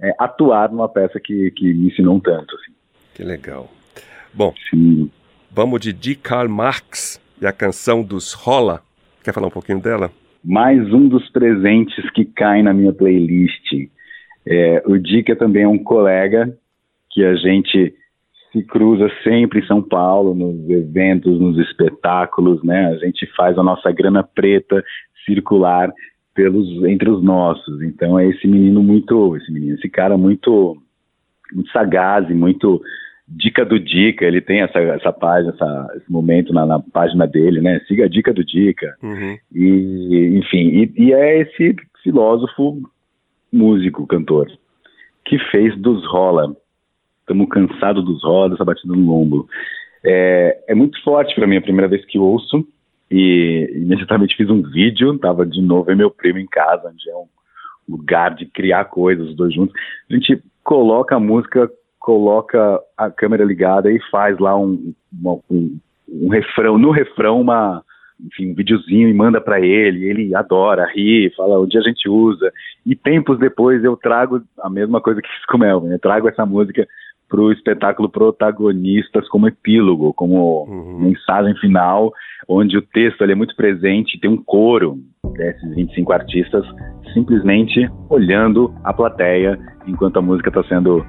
é, 0.00 0.12
atuar 0.18 0.70
numa 0.70 0.88
peça 0.88 1.18
que, 1.20 1.50
que 1.52 1.72
me 1.72 1.88
ensinou 1.88 2.16
um 2.16 2.20
tanto. 2.20 2.54
Assim. 2.54 2.72
Que 3.14 3.22
legal. 3.22 3.70
Bom, 4.32 4.54
Sim. 4.70 5.10
vamos 5.50 5.80
de 5.80 5.92
D. 5.92 6.14
Karl 6.14 6.48
Marx 6.48 7.20
e 7.40 7.46
a 7.46 7.52
canção 7.52 8.02
dos 8.02 8.32
Rola. 8.32 8.82
Quer 9.24 9.32
falar 9.32 9.48
um 9.48 9.50
pouquinho 9.50 9.80
dela? 9.80 10.10
Mais 10.44 10.78
um 10.92 11.08
dos 11.08 11.28
presentes 11.30 12.08
que 12.10 12.24
cai 12.24 12.62
na 12.62 12.72
minha 12.72 12.92
playlist. 12.92 13.72
É, 14.46 14.82
o 14.86 14.96
Dica 14.96 15.34
também 15.36 15.64
é 15.64 15.68
um 15.68 15.78
colega 15.78 16.56
que 17.10 17.24
a 17.24 17.34
gente 17.34 17.94
se 18.52 18.62
cruza 18.62 19.10
sempre 19.22 19.60
em 19.60 19.66
São 19.66 19.82
Paulo, 19.82 20.34
nos 20.34 20.68
eventos, 20.70 21.38
nos 21.38 21.58
espetáculos, 21.58 22.62
né? 22.62 22.86
A 22.86 22.96
gente 22.96 23.26
faz 23.36 23.58
a 23.58 23.62
nossa 23.62 23.90
grana 23.92 24.22
preta 24.22 24.82
circular 25.24 25.92
pelos 26.34 26.66
entre 26.84 27.10
os 27.10 27.22
nossos. 27.22 27.82
Então 27.82 28.18
é 28.18 28.26
esse 28.28 28.46
menino 28.46 28.82
muito, 28.82 29.36
esse 29.36 29.52
menino, 29.52 29.74
esse 29.74 29.88
cara 29.88 30.16
muito 30.16 30.76
muito 31.52 31.70
sagaz 31.70 32.28
e 32.30 32.34
muito 32.34 32.80
dica 33.28 33.64
do 33.64 33.78
Dica, 33.78 34.24
ele 34.24 34.40
tem 34.40 34.60
essa, 34.62 34.78
essa 34.78 35.12
página, 35.12 35.52
essa, 35.52 35.92
esse 35.96 36.10
momento 36.10 36.52
na, 36.52 36.64
na, 36.64 36.80
página 36.80 37.26
dele, 37.26 37.60
né? 37.60 37.80
Siga 37.86 38.06
a 38.06 38.08
dica 38.08 38.32
do 38.32 38.42
Dica. 38.42 38.96
Uhum. 39.02 39.36
E, 39.54 40.38
enfim, 40.38 40.68
e, 40.68 40.92
e, 40.96 41.12
é 41.12 41.42
esse 41.42 41.76
filósofo, 42.02 42.80
músico, 43.52 44.06
cantor, 44.06 44.50
que 45.26 45.38
fez 45.50 45.76
dos 45.78 46.06
rola. 46.06 46.56
Estamos 47.28 47.48
cansados 47.50 48.02
dos 48.04 48.24
rola, 48.24 48.48
dessa 48.48 48.64
batida 48.64 48.94
no 48.94 49.06
lombo. 49.06 49.46
É, 50.02 50.64
é 50.68 50.74
muito 50.74 51.02
forte 51.02 51.34
para 51.34 51.46
mim 51.46 51.58
a 51.58 51.62
primeira 51.62 51.86
vez 51.86 52.02
que 52.06 52.18
ouço 52.18 52.66
e 53.10 53.70
imediatamente 53.74 54.34
fiz 54.34 54.48
um 54.48 54.62
vídeo, 54.62 55.18
tava 55.18 55.44
de 55.44 55.60
novo 55.60 55.90
é 55.90 55.94
meu 55.94 56.10
primo 56.10 56.38
em 56.38 56.46
casa, 56.46 56.88
onde 56.88 57.10
é 57.10 57.14
um 57.14 57.26
lugar 57.86 58.34
de 58.34 58.46
criar 58.46 58.86
coisas, 58.86 59.28
os 59.28 59.36
dois 59.36 59.52
juntos. 59.52 59.74
A 60.10 60.14
gente 60.14 60.42
coloca 60.64 61.16
a 61.16 61.20
música 61.20 61.70
coloca 61.98 62.80
a 62.96 63.10
câmera 63.10 63.44
ligada 63.44 63.92
e 63.92 64.00
faz 64.10 64.38
lá 64.38 64.56
um, 64.56 64.94
uma, 65.12 65.38
um, 65.50 65.78
um 66.08 66.28
refrão, 66.30 66.78
no 66.78 66.90
refrão 66.90 67.38
uma, 67.38 67.82
enfim, 68.18 68.50
um 68.50 68.54
videozinho 68.54 69.10
e 69.10 69.12
manda 69.12 69.42
para 69.42 69.60
ele, 69.60 70.06
ele 70.06 70.34
adora, 70.34 70.86
ri, 70.86 71.30
fala 71.36 71.60
onde 71.60 71.76
a 71.76 71.82
gente 71.82 72.08
usa, 72.08 72.50
e 72.86 72.96
tempos 72.96 73.38
depois 73.38 73.84
eu 73.84 73.94
trago 73.94 74.40
a 74.60 74.70
mesma 74.70 75.02
coisa 75.02 75.20
que 75.20 75.28
fiz 75.28 75.44
com 75.44 75.58
o 75.58 75.60
Melvin, 75.60 75.90
eu 75.90 75.98
trago 75.98 76.28
essa 76.30 76.46
música 76.46 76.88
para 77.28 77.40
o 77.40 77.52
espetáculo 77.52 78.08
Protagonistas 78.08 79.28
como 79.28 79.48
epílogo, 79.48 80.14
como 80.14 80.64
uhum. 80.64 81.00
mensagem 81.00 81.54
final, 81.56 82.12
onde 82.48 82.76
o 82.78 82.82
texto 82.82 83.22
é 83.22 83.34
muito 83.34 83.54
presente, 83.54 84.18
tem 84.18 84.30
um 84.30 84.42
coro 84.42 84.98
desses 85.34 85.74
25 85.74 86.12
artistas 86.12 86.64
simplesmente 87.12 87.88
olhando 88.08 88.74
a 88.84 88.92
plateia 88.92 89.58
enquanto 89.86 90.18
a 90.18 90.22
música 90.22 90.48
está 90.48 90.62
sendo 90.64 91.04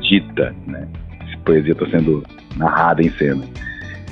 dita, 0.00 0.54
né? 0.66 0.88
Essa 1.20 1.38
poesia 1.44 1.72
está 1.72 1.86
sendo 1.86 2.22
narrada 2.56 3.02
em 3.02 3.10
cena. 3.10 3.44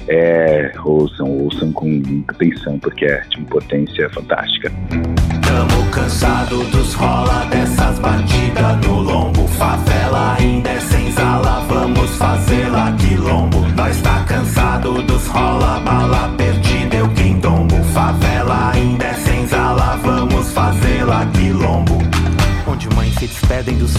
É, 0.08 0.72
ouçam, 0.84 1.28
ouçam 1.40 1.72
com 1.72 1.86
muita 1.86 2.32
atenção, 2.32 2.78
porque 2.78 3.04
é 3.04 3.20
de 3.22 3.38
uma 3.38 3.48
potência 3.48 4.08
fantástica. 4.10 4.70
Tamo 5.42 5.90
cansado 5.90 6.58
dos 6.70 6.94
rola 6.94 7.44
dessas 7.50 7.75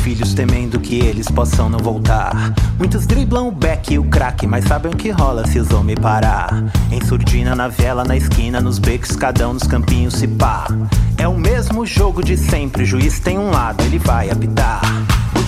filhos 0.07 0.33
temendo 0.33 0.79
que 0.79 0.99
eles 0.99 1.29
possam 1.29 1.69
não 1.69 1.79
voltar. 1.79 2.53
Muitos 2.77 3.05
driblam 3.05 3.49
o 3.49 3.51
back 3.51 3.93
e 3.93 3.99
o 3.99 4.05
crack, 4.05 4.47
mas 4.47 4.63
sabem 4.63 4.93
o 4.93 4.95
que 4.95 5.09
rola 5.09 5.45
se 5.45 5.59
os 5.59 5.69
homens 5.71 5.99
parar. 5.99 6.63
Em 6.89 7.05
surdina, 7.05 7.53
na 7.53 7.67
vela, 7.67 8.05
na 8.05 8.15
esquina, 8.15 8.61
nos 8.61 8.79
becos, 8.79 9.17
cada 9.17 9.49
um 9.49 9.53
nos 9.53 9.67
campinhos 9.67 10.13
se 10.13 10.25
pá. 10.25 10.65
É 11.17 11.27
o 11.27 11.37
mesmo 11.37 11.85
jogo 11.85 12.23
de 12.23 12.37
sempre, 12.37 12.83
o 12.83 12.85
juiz 12.85 13.19
tem 13.19 13.37
um 13.37 13.51
lado, 13.51 13.83
ele 13.83 13.99
vai 13.99 14.29
apitar. 14.29 14.79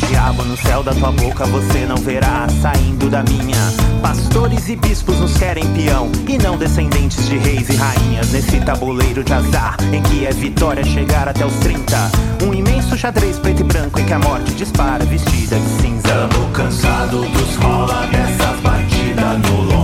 Diabo 0.09 0.43
no 0.43 0.57
céu 0.57 0.81
da 0.81 0.91
tua 0.91 1.11
boca 1.11 1.45
você 1.45 1.85
não 1.85 1.95
verá 1.97 2.47
saindo 2.61 3.11
da 3.11 3.21
minha. 3.21 3.57
Pastores 4.01 4.67
e 4.67 4.75
bispos 4.75 5.19
nos 5.19 5.37
querem 5.37 5.63
peão 5.73 6.11
e 6.27 6.35
não 6.39 6.57
descendentes 6.57 7.29
de 7.29 7.37
reis 7.37 7.69
e 7.69 7.75
rainhas 7.75 8.31
nesse 8.31 8.59
tabuleiro 8.61 9.23
de 9.23 9.31
azar 9.31 9.77
em 9.93 10.01
que 10.01 10.25
é 10.25 10.31
vitória 10.31 10.83
chegar 10.83 11.27
até 11.27 11.45
os 11.45 11.53
30. 11.57 11.95
Um 12.43 12.55
imenso 12.55 12.97
xadrez 12.97 13.37
preto 13.37 13.61
e 13.61 13.63
branco 13.63 13.99
em 13.99 14.05
que 14.05 14.13
a 14.13 14.19
morte 14.19 14.51
dispara 14.55 15.05
vestida 15.05 15.59
de 15.59 15.69
cinza. 15.81 16.07
Tamo 16.07 16.49
cansado 16.53 17.21
dos 17.21 17.55
rola 17.57 18.07
dessas 18.07 18.59
batidas 18.61 19.39
no 19.41 19.61
lombo. 19.61 19.78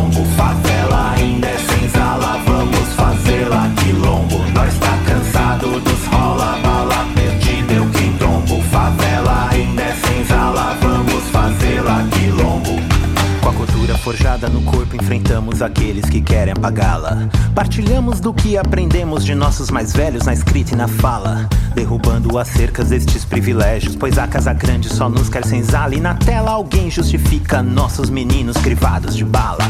Forjada 14.05 14.47
no 14.47 14.61
corpo, 14.61 14.95
enfrentamos 14.95 15.63
aqueles 15.63 16.05
que 16.05 16.21
querem 16.21 16.53
apagá-la. 16.55 17.27
Partilhamos 17.55 18.19
do 18.19 18.31
que 18.31 18.55
aprendemos 18.55 19.25
de 19.25 19.33
nossos 19.33 19.71
mais 19.71 19.93
velhos 19.93 20.27
na 20.27 20.33
escrita 20.33 20.73
e 20.73 20.75
na 20.75 20.87
fala. 20.87 21.49
Derrubando 21.73 22.37
as 22.37 22.47
cercas 22.49 22.89
destes 22.89 23.25
privilégios, 23.25 23.95
pois 23.95 24.19
a 24.19 24.27
casa 24.27 24.53
grande 24.53 24.89
só 24.89 25.09
nos 25.09 25.27
quer 25.27 25.43
senzala. 25.43 25.95
E 25.95 25.99
na 25.99 26.13
tela 26.13 26.51
alguém 26.51 26.91
justifica 26.91 27.63
nossos 27.63 28.11
meninos 28.11 28.57
crivados 28.57 29.17
de 29.17 29.25
bala. 29.25 29.65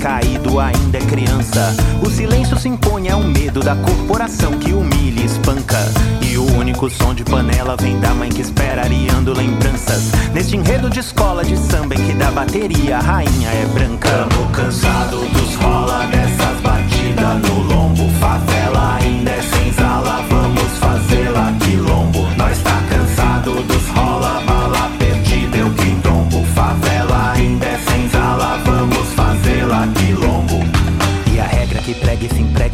Caído 0.00 0.58
ainda 0.58 0.98
é 0.98 1.00
criança. 1.02 1.76
O 2.02 2.08
silêncio 2.08 2.58
se 2.58 2.68
impõe, 2.68 3.08
é 3.08 3.14
o 3.14 3.22
medo 3.22 3.60
da 3.60 3.76
corporação 3.76 4.52
que 4.52 4.72
humilha 4.72 5.20
e 5.20 5.26
espanca. 5.26 5.78
E 6.22 6.38
o 6.38 6.44
único 6.56 6.88
som 6.88 7.14
de 7.14 7.22
panela 7.22 7.76
vem 7.78 8.00
da 8.00 8.14
mãe 8.14 8.30
que 8.30 8.40
espera, 8.40 8.82
ariando 8.82 9.36
lembranças. 9.36 10.10
Neste 10.32 10.56
enredo 10.56 10.88
de 10.88 11.00
escola 11.00 11.44
de 11.44 11.56
samba 11.56 11.94
em 11.94 12.06
que 12.06 12.14
da 12.14 12.30
bateria 12.30 12.96
a 12.96 13.00
rainha 13.00 13.50
é 13.50 13.66
branca. 13.74 14.08
Tamo 14.08 14.50
cansado 14.50 15.18
dos 15.18 15.54
rola 15.56 16.06
dessas 16.06 16.60
batidas 16.62 17.42
no 17.42 17.62
lombo. 17.62 18.08
Favela 18.18 18.96
ainda 18.96 19.30
é 19.30 19.39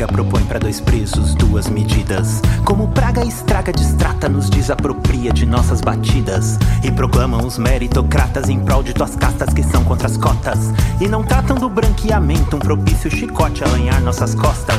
emprega 0.07 0.13
propõe 0.13 0.45
para 0.45 0.59
dois 0.59 0.81
presos 0.81 1.35
duas 1.35 1.69
medidas. 1.69 2.41
Como 2.65 2.89
praga 2.89 3.25
estraga, 3.25 3.73
distrata, 3.73 4.29
nos 4.29 4.49
desapropria 4.49 5.33
de 5.33 5.45
nossas 5.45 5.81
batidas. 5.81 6.59
E 6.83 6.91
proclamam 6.91 7.45
os 7.45 7.59
meritocratas 7.59 8.49
em 8.49 8.61
prol 8.61 8.83
de 8.83 8.95
tuas 8.95 9.17
castas 9.17 9.53
que 9.53 9.63
são 9.63 9.85
contra 9.85 10.07
as 10.07 10.17
cotas. 10.17 10.73
E 11.01 11.09
não 11.09 11.23
tratam 11.23 11.57
do 11.57 11.69
branqueamento, 11.69 12.57
um 12.57 12.61
propício 12.61 13.11
chicote 13.11 13.65
a 13.65 13.69
lanhar 13.69 14.01
nossas 14.01 14.35
costas. 14.35 14.79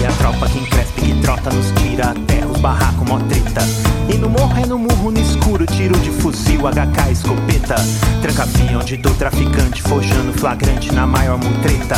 E 0.00 0.06
a 0.06 0.12
tropa 0.12 0.48
que 0.48 0.58
encrespe 0.58 1.00
que 1.00 1.20
trota 1.20 1.50
nos 1.50 1.70
tira 1.80 2.10
até 2.10 2.46
os 2.46 2.57
barracos 2.58 3.06
mó 3.08 3.18
treta. 3.20 3.60
E 4.08 4.16
no 4.16 4.28
morro 4.28 4.56
é 4.56 4.66
no 4.66 4.78
murro 4.78 5.10
no 5.10 5.20
escuro, 5.20 5.66
tiro 5.66 5.98
de 6.00 6.10
fuzil, 6.10 6.60
HK, 6.60 7.12
escopeta. 7.12 7.76
Trancafiam 8.22 8.80
de 8.80 8.96
do 8.96 9.14
traficante, 9.14 9.82
forjando 9.82 10.32
flagrante 10.32 10.92
na 10.92 11.06
maior 11.06 11.38
mutreta. 11.38 11.96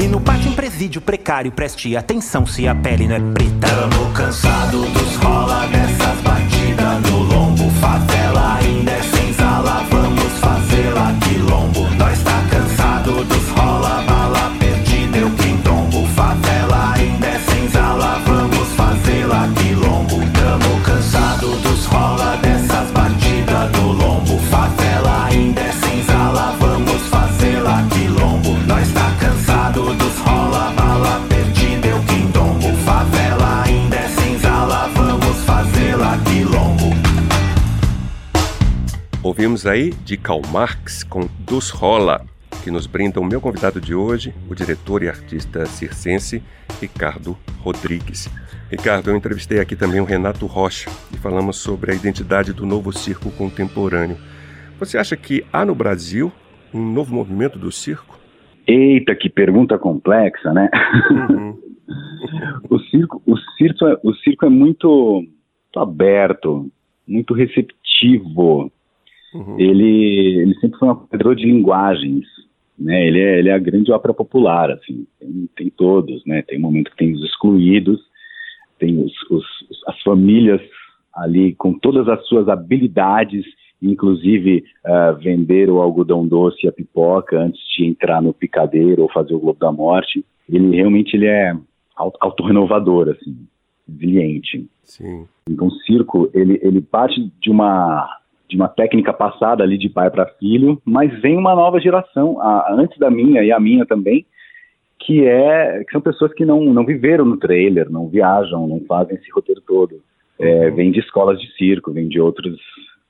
E 0.00 0.08
no 0.08 0.20
pátio 0.20 0.50
em 0.50 0.54
presídio 0.54 1.00
precário, 1.00 1.52
preste 1.52 1.96
atenção 1.96 2.46
se 2.46 2.66
a 2.66 2.74
pele 2.74 3.06
não 3.06 3.16
é 3.16 3.20
preta. 3.32 3.68
Tamo 3.68 4.12
cansado 4.12 4.82
dos 4.82 5.16
rola 5.16 5.66
dessas 5.68 6.20
batidas 6.22 7.10
no 7.10 7.18
lombo. 7.18 7.70
Favela 7.80 8.21
Ouvimos 39.62 39.66
aí 39.66 39.90
de 40.04 40.16
Karl 40.16 40.42
Marx 40.52 41.04
com 41.04 41.28
Dos 41.46 41.70
Rola, 41.70 42.22
que 42.64 42.70
nos 42.70 42.86
brinda 42.86 43.20
o 43.20 43.24
meu 43.24 43.40
convidado 43.40 43.80
de 43.80 43.94
hoje, 43.94 44.34
o 44.50 44.54
diretor 44.54 45.02
e 45.02 45.08
artista 45.08 45.66
circense 45.66 46.42
Ricardo 46.80 47.36
Rodrigues. 47.60 48.28
Ricardo, 48.70 49.10
eu 49.10 49.16
entrevistei 49.16 49.60
aqui 49.60 49.76
também 49.76 50.00
o 50.00 50.04
Renato 50.04 50.46
Rocha 50.46 50.90
e 51.12 51.16
falamos 51.16 51.58
sobre 51.58 51.92
a 51.92 51.94
identidade 51.94 52.52
do 52.52 52.66
novo 52.66 52.92
circo 52.92 53.30
contemporâneo. 53.32 54.16
Você 54.80 54.98
acha 54.98 55.16
que 55.16 55.44
há 55.52 55.64
no 55.64 55.74
Brasil 55.74 56.32
um 56.74 56.82
novo 56.92 57.14
movimento 57.14 57.58
do 57.58 57.70
circo? 57.70 58.18
Eita, 58.66 59.14
que 59.14 59.28
pergunta 59.28 59.78
complexa, 59.78 60.52
né? 60.52 60.68
Uhum. 61.10 61.58
o 62.68 62.78
circo, 62.80 63.22
o 63.26 63.36
circo, 63.56 63.86
é, 63.86 63.96
o 64.02 64.14
circo 64.14 64.44
é 64.44 64.48
muito, 64.48 65.22
muito 65.22 65.78
aberto, 65.78 66.68
muito 67.06 67.32
receptivo. 67.34 68.72
Uhum. 69.34 69.58
Ele, 69.58 70.40
ele 70.42 70.54
sempre 70.60 70.78
foi 70.78 70.88
um 70.88 70.92
apoiador 70.92 71.34
de 71.34 71.46
linguagens, 71.46 72.26
né? 72.78 73.06
Ele 73.06 73.20
é, 73.20 73.38
ele 73.38 73.48
é 73.48 73.52
a 73.52 73.58
grande 73.58 73.92
ópera 73.92 74.12
popular, 74.12 74.70
assim. 74.70 75.06
Tem, 75.18 75.48
tem 75.56 75.70
todos, 75.70 76.24
né? 76.26 76.42
Tem 76.42 76.58
um 76.58 76.62
momento 76.62 76.90
que 76.90 76.96
tem 76.96 77.12
os 77.12 77.22
excluídos, 77.24 78.00
tem 78.78 79.02
os, 79.02 79.12
os, 79.30 79.44
as 79.86 80.00
famílias 80.02 80.60
ali 81.14 81.54
com 81.54 81.74
todas 81.74 82.08
as 82.08 82.26
suas 82.26 82.48
habilidades, 82.48 83.44
inclusive 83.80 84.64
uh, 84.84 85.16
vender 85.18 85.68
o 85.70 85.80
algodão 85.80 86.26
doce 86.26 86.64
e 86.64 86.68
a 86.68 86.72
pipoca 86.72 87.38
antes 87.38 87.60
de 87.76 87.84
entrar 87.84 88.22
no 88.22 88.32
picadeiro 88.32 89.02
ou 89.02 89.12
fazer 89.12 89.34
o 89.34 89.40
Globo 89.40 89.58
da 89.58 89.70
Morte. 89.70 90.24
Ele 90.48 90.74
realmente 90.76 91.14
ele 91.14 91.26
é 91.26 91.54
autorrenovador, 91.96 93.10
assim, 93.10 93.46
resiliente. 93.86 94.66
Sim. 94.82 95.26
Então, 95.48 95.68
o 95.68 95.70
circo, 95.70 96.30
ele, 96.32 96.58
ele 96.62 96.80
parte 96.80 97.30
de 97.40 97.50
uma, 97.50 98.08
de 98.48 98.56
uma 98.56 98.68
técnica 98.68 99.12
passada 99.12 99.62
ali 99.62 99.78
de 99.78 99.88
pai 99.88 100.10
para 100.10 100.26
filho, 100.38 100.80
mas 100.84 101.12
vem 101.20 101.36
uma 101.36 101.54
nova 101.54 101.80
geração, 101.80 102.40
a, 102.40 102.72
antes 102.72 102.98
da 102.98 103.10
minha 103.10 103.42
e 103.42 103.50
a 103.50 103.58
minha 103.58 103.86
também, 103.86 104.26
que 104.98 105.24
é 105.24 105.82
que 105.84 105.92
são 105.92 106.00
pessoas 106.00 106.32
que 106.34 106.44
não, 106.44 106.60
não 106.64 106.84
viveram 106.84 107.24
no 107.24 107.36
trailer, 107.36 107.90
não 107.90 108.08
viajam, 108.08 108.66
não 108.66 108.80
fazem 108.86 109.16
esse 109.16 109.30
roteiro 109.32 109.60
todo. 109.66 110.02
É, 110.38 110.68
uhum. 110.68 110.74
vem 110.76 110.90
de 110.92 111.00
escolas 111.00 111.40
de 111.40 111.50
circo, 111.56 111.92
vem 111.92 112.08
de 112.08 112.20
outros, 112.20 112.58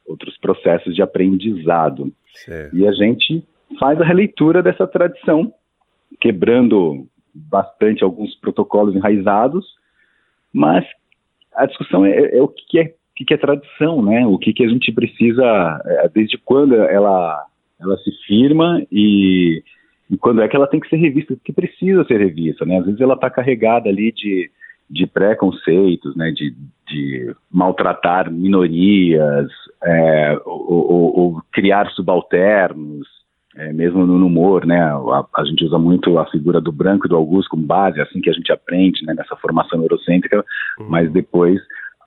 outros 0.07 0.37
processos 0.39 0.95
de 0.95 1.03
aprendizado. 1.03 2.13
Certo. 2.35 2.77
E 2.77 2.87
a 2.87 2.93
gente 2.93 3.45
faz 3.79 4.01
a 4.01 4.05
releitura 4.05 4.63
dessa 4.63 4.87
tradição, 4.87 5.53
quebrando 6.21 7.07
bastante 7.35 8.05
alguns 8.05 8.35
protocolos 8.37 8.95
enraizados, 8.95 9.65
mas 10.53 10.85
a 11.55 11.67
discussão 11.67 12.05
é, 12.05 12.37
é 12.37 12.43
o 12.43 12.49
que 12.49 12.79
é, 12.79 12.95
o 13.23 13.27
que 13.27 13.35
é 13.35 13.37
tradição, 13.37 14.03
né? 14.03 14.27
O 14.27 14.39
que, 14.39 14.53
que 14.53 14.65
a 14.65 14.69
gente 14.69 14.93
precisa, 14.93 15.81
é, 15.85 16.09
desde 16.09 16.39
quando 16.39 16.75
ela, 16.75 17.45
ela 17.81 17.97
se 17.99 18.11
firma 18.27 18.83
e, 18.91 19.63
e 20.11 20.17
quando 20.17 20.43
é 20.43 20.49
que 20.49 20.57
ela 20.57 20.67
tem 20.67 20.81
que 20.81 20.89
ser 20.89 20.97
revista, 20.97 21.37
que 21.45 21.53
precisa 21.53 22.05
ser 22.05 22.19
revista, 22.19 22.65
né? 22.65 22.79
Às 22.79 22.87
vezes 22.87 23.01
ela 23.01 23.15
está 23.15 23.31
carregada 23.31 23.89
ali 23.89 24.13
de, 24.13 24.51
de 24.91 25.07
preconceitos, 25.07 26.17
né? 26.17 26.31
De, 26.33 26.55
de 26.89 27.35
maltratar 27.51 28.31
minorias, 28.31 29.49
é, 29.83 30.39
ou, 30.45 30.93
ou, 30.93 31.19
ou 31.19 31.43
criar 31.53 31.91
subalternos, 31.91 33.07
é, 33.57 33.73
mesmo 33.73 34.07
no 34.07 34.27
humor, 34.27 34.65
né? 34.65 34.81
A, 34.81 35.27
a, 35.37 35.45
gente 35.45 35.65
usa 35.65 35.79
muito 35.79 36.19
a 36.19 36.27
figura 36.31 36.61
do 36.61 36.73
branco 36.73 37.07
e 37.07 37.09
do 37.09 37.17
Augusto 37.17 37.51
como 37.51 37.65
base, 37.65 38.01
é 38.01 38.03
assim 38.03 38.21
que 38.21 38.31
a 38.31 38.33
gente 38.33 38.51
aprende, 38.51 39.05
né? 39.05 39.15
Nessa 39.15 39.37
formação 39.37 39.79
neurocêntrica, 39.79 40.45
uhum. 40.79 40.87
mas 40.89 41.13
depois 41.13 41.61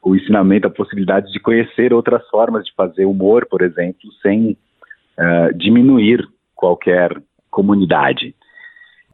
o 0.05 0.15
ensinamento, 0.15 0.67
a 0.67 0.69
possibilidade 0.69 1.31
de 1.31 1.39
conhecer 1.39 1.91
outras 1.91 2.25
formas 2.29 2.63
de 2.63 2.71
fazer 2.75 3.05
humor, 3.05 3.47
por 3.49 3.63
exemplo, 3.63 4.11
sem 4.21 4.55
uh, 5.17 5.57
diminuir 5.57 6.23
qualquer 6.53 7.19
comunidade. 7.49 8.35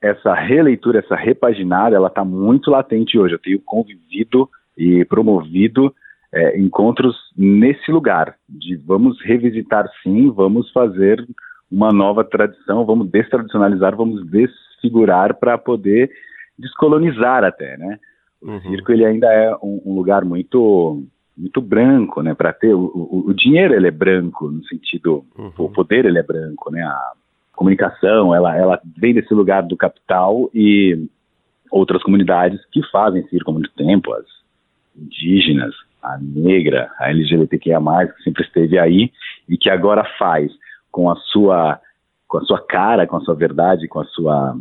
Essa 0.01 0.34
releitura, 0.34 0.99
essa 0.99 1.15
repaginada, 1.15 1.95
ela 1.95 2.10
está 2.10 2.25
muito 2.25 2.69
latente 2.69 3.17
hoje. 3.17 3.36
Eu 3.36 3.39
tenho 3.39 3.60
convivido 3.60 4.49
e 4.77 5.06
promovido 5.06 5.95
é, 6.34 6.60
encontros 6.60 7.15
nesse 7.38 7.91
lugar 7.91 8.36
de 8.49 8.75
vamos 8.75 9.21
revisitar 9.21 9.88
sim, 10.01 10.32
vamos 10.32 10.71
fazer 10.71 11.23
uma 11.71 11.91
nova 11.91 12.23
tradição, 12.23 12.86
vamos 12.86 13.10
destradicionalizar, 13.10 13.95
vamos 13.95 14.25
desfigurar 14.30 15.36
para 15.36 15.58
poder 15.58 16.10
descolonizar 16.58 17.43
até, 17.43 17.77
né? 17.77 17.99
O 18.41 18.49
uhum. 18.49 18.62
circo 18.62 18.91
ele 18.91 19.06
ainda 19.06 19.27
é 19.27 19.56
um, 19.56 19.82
um, 19.86 19.93
lugar 19.93 20.25
muito 20.25 21.04
muito 21.38 21.62
branco, 21.62 22.21
né? 22.21 22.34
Para 22.34 22.51
ter 22.51 22.73
o, 22.73 22.80
o, 22.80 23.30
o, 23.30 23.34
dinheiro 23.34 23.73
ele 23.73 23.88
é 23.88 23.91
branco 23.91 24.49
no 24.49 24.63
sentido 24.65 25.23
uhum. 25.38 25.51
o 25.58 25.69
poder 25.69 26.06
ele 26.06 26.19
é 26.19 26.23
branco, 26.23 26.71
né? 26.71 26.82
A 26.82 27.12
comunicação 27.54 28.34
ela 28.34 28.58
ela 28.58 28.82
vem 28.97 29.13
desse 29.13 29.34
lugar 29.34 29.63
do 29.63 29.77
capital 29.77 30.49
e 30.54 31.08
outras 31.71 32.04
comunidades 32.04 32.60
que 32.71 32.82
fazem 32.91 33.25
circo 33.27 33.51
há 33.51 33.54
muito 33.54 33.71
tempo, 33.73 34.13
as 34.13 34.25
indígenas, 34.95 35.73
a 36.01 36.17
negra, 36.17 36.91
a 36.99 37.10
LGBTQIA+, 37.10 37.80
que 38.08 38.23
sempre 38.23 38.43
esteve 38.43 38.77
aí 38.77 39.12
e 39.47 39.58
que 39.58 39.69
agora 39.69 40.04
faz 40.17 40.51
com 40.91 41.10
a 41.10 41.15
sua 41.15 41.80
com 42.27 42.38
a 42.38 42.45
sua 42.45 42.65
cara, 42.65 43.06
com 43.06 43.17
a 43.17 43.21
sua 43.21 43.36
verdade, 43.36 43.89
com 43.89 43.99
a 43.99 44.06
sua 44.06 44.58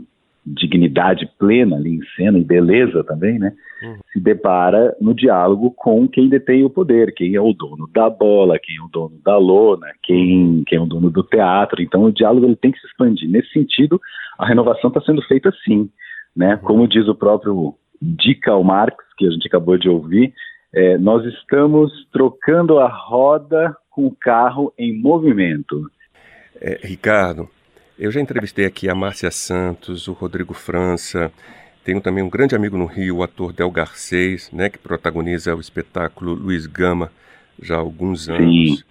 dignidade 0.55 1.29
plena 1.39 1.77
ali 1.77 1.97
em 1.97 2.01
cena 2.17 2.39
e 2.39 2.45
beleza 2.45 3.05
também, 3.05 3.39
né? 3.39 3.53
Uhum. 3.83 3.99
Se 4.13 4.21
depara 4.21 4.95
no 5.01 5.15
diálogo 5.15 5.71
com 5.71 6.07
quem 6.09 6.29
detém 6.29 6.65
o 6.65 6.71
poder, 6.71 7.15
quem 7.15 7.35
é 7.35 7.41
o 7.41 7.53
dono 7.53 7.89
da 7.93 8.11
bola, 8.11 8.59
quem 8.59 8.77
é 8.77 8.83
o 8.83 8.89
dono 8.89 9.19
da 9.25 9.37
lona, 9.37 9.87
quem, 10.03 10.63
quem 10.67 10.79
é 10.79 10.81
o 10.81 10.87
dono 10.87 11.11
do 11.11 11.23
teatro. 11.23 11.83
Então 11.83 12.05
o 12.05 12.13
diálogo 12.13 12.47
ele 12.47 12.57
tem 12.57 12.73
que 12.73 12.81
se 12.81 12.87
expandir. 12.87 13.29
Nesse 13.29 13.51
sentido, 13.53 14.01
a 14.39 14.47
renovação 14.47 14.89
está 14.89 15.01
sendo 15.01 15.23
feita 15.23 15.53
sim, 15.65 15.89
né? 16.37 16.55
Uhum. 16.55 16.61
Como 16.61 16.89
diz 16.89 17.07
o 17.09 17.15
próprio 17.15 17.75
Dical 18.01 18.63
Marx, 18.65 18.97
que 19.17 19.27
a 19.27 19.31
gente 19.31 19.47
acabou 19.47 19.77
de 19.77 19.89
ouvir, 19.89 20.33
é, 20.73 20.97
nós 20.99 21.25
estamos 21.25 21.93
trocando 22.13 22.79
a 22.79 22.89
roda 22.89 23.77
com 23.91 24.07
o 24.07 24.15
carro 24.15 24.73
em 24.79 24.97
movimento. 24.97 25.91
É, 26.61 26.79
Ricardo, 26.83 27.49
eu 28.01 28.11
já 28.11 28.19
entrevistei 28.19 28.65
aqui 28.65 28.89
a 28.89 28.95
Márcia 28.95 29.31
Santos, 29.31 30.09
o 30.09 30.15
Rodrigo 30.15 30.55
França, 30.55 31.31
tenho 31.85 32.01
também 32.01 32.25
um 32.25 32.31
grande 32.31 32.57
amigo 32.57 32.79
no 32.79 32.87
Rio, 32.87 33.19
o 33.19 33.23
ator 33.23 33.53
Del 33.53 33.71
Garcês, 33.71 34.51
né, 34.51 34.71
que 34.71 34.79
protagoniza 34.79 35.55
o 35.55 35.61
espetáculo 35.61 36.33
Luiz 36.33 36.65
Gama 36.67 37.13
já 37.61 37.77
há 37.77 37.79
alguns 37.79 38.31
anos. 38.31 38.79
Sim. 38.79 38.83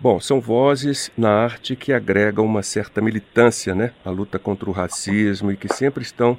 Bom, 0.00 0.18
são 0.18 0.40
vozes 0.40 1.12
na 1.18 1.30
arte 1.30 1.76
que 1.76 1.92
agregam 1.92 2.46
uma 2.46 2.62
certa 2.62 3.02
militância, 3.02 3.74
né, 3.74 3.92
à 4.02 4.08
luta 4.08 4.38
contra 4.38 4.70
o 4.70 4.72
racismo 4.72 5.52
e 5.52 5.56
que 5.56 5.68
sempre 5.68 6.02
estão 6.02 6.38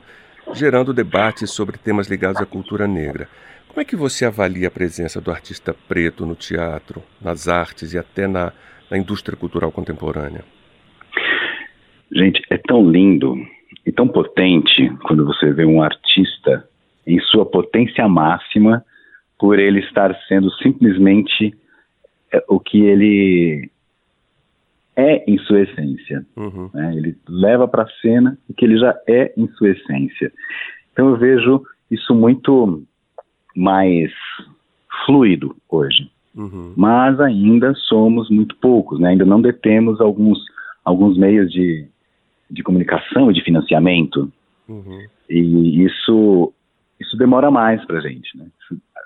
gerando 0.54 0.92
debates 0.92 1.52
sobre 1.52 1.78
temas 1.78 2.08
ligados 2.08 2.42
à 2.42 2.48
cultura 2.48 2.88
negra. 2.88 3.30
Como 3.68 3.80
é 3.80 3.86
que 3.86 3.96
você 3.96 4.26
avalia 4.26 4.70
a 4.70 4.72
presença 4.72 5.22
do 5.22 5.30
artista 5.30 5.76
preto 5.88 6.26
no 6.26 6.34
teatro, 6.34 7.04
nas 7.22 7.48
artes 7.48 7.94
e 7.94 7.98
até 7.98 8.28
na, 8.28 8.52
na 8.90 8.98
indústria 8.98 9.38
cultural 9.38 9.72
contemporânea? 9.72 10.57
Gente, 12.12 12.42
é 12.50 12.58
tão 12.58 12.90
lindo 12.90 13.36
e 13.86 13.92
tão 13.92 14.08
potente 14.08 14.90
quando 15.04 15.26
você 15.26 15.52
vê 15.52 15.66
um 15.66 15.82
artista 15.82 16.68
em 17.06 17.20
sua 17.22 17.46
potência 17.46 18.08
máxima 18.08 18.84
por 19.40 19.60
ele 19.60 19.80
estar 19.80 20.14
sendo 20.28 20.52
simplesmente 20.56 21.54
é, 22.32 22.44
o 22.48 22.60
que 22.60 22.82
ele 22.82 23.70
é 24.96 25.24
em 25.32 25.38
sua 25.40 25.62
essência. 25.62 26.26
Uhum. 26.36 26.70
Né? 26.74 26.96
Ele 26.96 27.18
leva 27.30 27.68
para 27.68 27.84
a 27.84 27.90
cena 28.02 28.38
o 28.50 28.54
que 28.54 28.66
ele 28.66 28.78
já 28.78 28.98
é 29.08 29.32
em 29.38 29.48
sua 29.50 29.70
essência. 29.70 30.34
Então 30.92 31.10
eu 31.10 31.18
vejo 31.18 31.64
isso 31.90 32.16
muito 32.16 32.84
mais 33.56 34.12
fluido 35.06 35.56
hoje. 35.70 36.10
Uhum. 36.36 36.74
Mas 36.76 37.20
ainda 37.20 37.74
somos 37.76 38.30
muito 38.30 38.56
poucos, 38.58 39.00
né? 39.00 39.10
ainda 39.10 39.26
não 39.26 39.42
detemos 39.42 40.02
alguns, 40.02 40.40
alguns 40.84 41.18
meios 41.18 41.52
de, 41.52 41.88
de 42.50 42.64
comunicação 42.64 43.30
e 43.30 43.34
de 43.34 43.44
financiamento. 43.44 44.32
Uhum. 44.68 45.06
E 45.30 45.84
isso, 45.84 46.54
isso 47.00 47.18
demora 47.18 47.52
mais 47.52 47.84
para 47.86 48.00
a 48.00 48.02
gente, 48.02 48.38
né? 48.38 48.48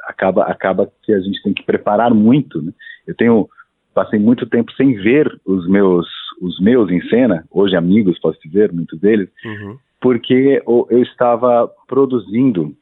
Acaba, 0.05 0.43
acaba 0.45 0.91
que 1.03 1.13
a 1.13 1.19
gente 1.19 1.41
tem 1.43 1.53
que 1.53 1.63
preparar 1.63 2.13
muito. 2.13 2.61
Né? 2.61 2.71
Eu 3.05 3.15
tenho 3.15 3.49
passei 3.93 4.19
muito 4.19 4.45
tempo 4.45 4.71
sem 4.73 4.95
ver 4.95 5.39
os 5.45 5.67
meus 5.67 6.07
os 6.41 6.59
meus 6.59 6.89
em 6.89 6.99
cena, 7.07 7.45
hoje 7.51 7.75
amigos, 7.75 8.17
posso 8.19 8.39
dizer, 8.41 8.71
muitos 8.71 8.99
deles, 8.99 9.29
uhum. 9.45 9.77
porque 10.01 10.63
eu, 10.65 10.87
eu 10.89 11.03
estava 11.03 11.69
produzindo 11.87 12.75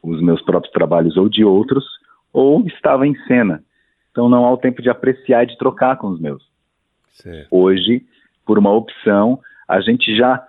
os 0.00 0.22
meus 0.22 0.40
próprios 0.42 0.72
trabalhos 0.72 1.16
ou 1.16 1.28
de 1.28 1.44
outros, 1.44 1.84
ou 2.32 2.64
estava 2.66 3.04
em 3.04 3.16
cena. 3.26 3.60
Então 4.12 4.28
não 4.28 4.44
há 4.44 4.52
o 4.52 4.56
tempo 4.56 4.80
de 4.80 4.88
apreciar 4.88 5.42
e 5.42 5.48
de 5.48 5.58
trocar 5.58 5.96
com 5.96 6.08
os 6.08 6.20
meus. 6.20 6.42
Certo. 7.10 7.48
Hoje, 7.50 8.04
por 8.46 8.56
uma 8.56 8.72
opção, 8.72 9.40
a 9.72 9.80
gente 9.80 10.14
já 10.14 10.46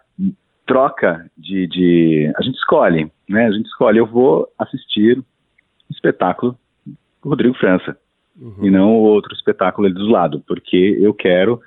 troca 0.65 1.25
de, 1.37 1.65
de, 1.67 2.33
a 2.35 2.41
gente 2.41 2.55
escolhe, 2.55 3.09
né? 3.27 3.45
A 3.45 3.51
gente 3.51 3.67
escolhe, 3.67 3.97
eu 3.97 4.05
vou 4.05 4.49
assistir 4.59 5.17
o 5.17 5.93
espetáculo 5.93 6.57
do 6.85 7.29
Rodrigo 7.29 7.55
França 7.55 7.97
uhum. 8.39 8.65
e 8.65 8.69
não 8.69 8.91
outro 8.95 9.33
espetáculo 9.33 9.87
ali 9.87 9.95
do 9.95 10.09
lado, 10.09 10.43
porque 10.45 10.97
eu 10.99 11.13
quero 11.13 11.61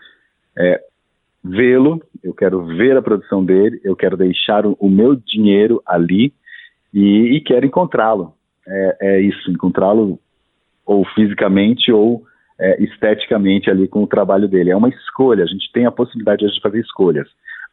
é, 0.59 0.83
vê-lo, 1.43 2.03
eu 2.23 2.35
quero 2.35 2.63
ver 2.67 2.95
a 2.95 3.03
produção 3.03 3.43
dele, 3.43 3.81
eu 3.83 3.97
quero 3.97 4.19
deixar 4.19 4.67
o, 4.67 4.77
o 4.79 4.91
meu 4.91 5.17
dinheiro 5.17 5.83
ali 5.87 6.35
e, 6.93 7.37
e 7.37 7.41
quero 7.41 7.65
encontrá-lo. 7.65 8.35
É, 8.69 8.97
é, 9.01 9.21
isso, 9.21 9.51
encontrá-lo 9.51 10.19
ou 10.85 11.07
fisicamente 11.15 11.91
ou 11.91 12.23
é, 12.59 12.83
esteticamente 12.83 13.71
ali 13.71 13.87
com 13.87 14.03
o 14.03 14.07
trabalho 14.07 14.49
dele. 14.49 14.71
É 14.71 14.77
uma 14.77 14.89
escolha, 14.89 15.45
a 15.45 15.47
gente 15.47 15.71
tem 15.73 15.87
a 15.87 15.91
possibilidade 15.91 16.47
de 16.47 16.61
fazer 16.61 16.81
escolhas. 16.81 17.29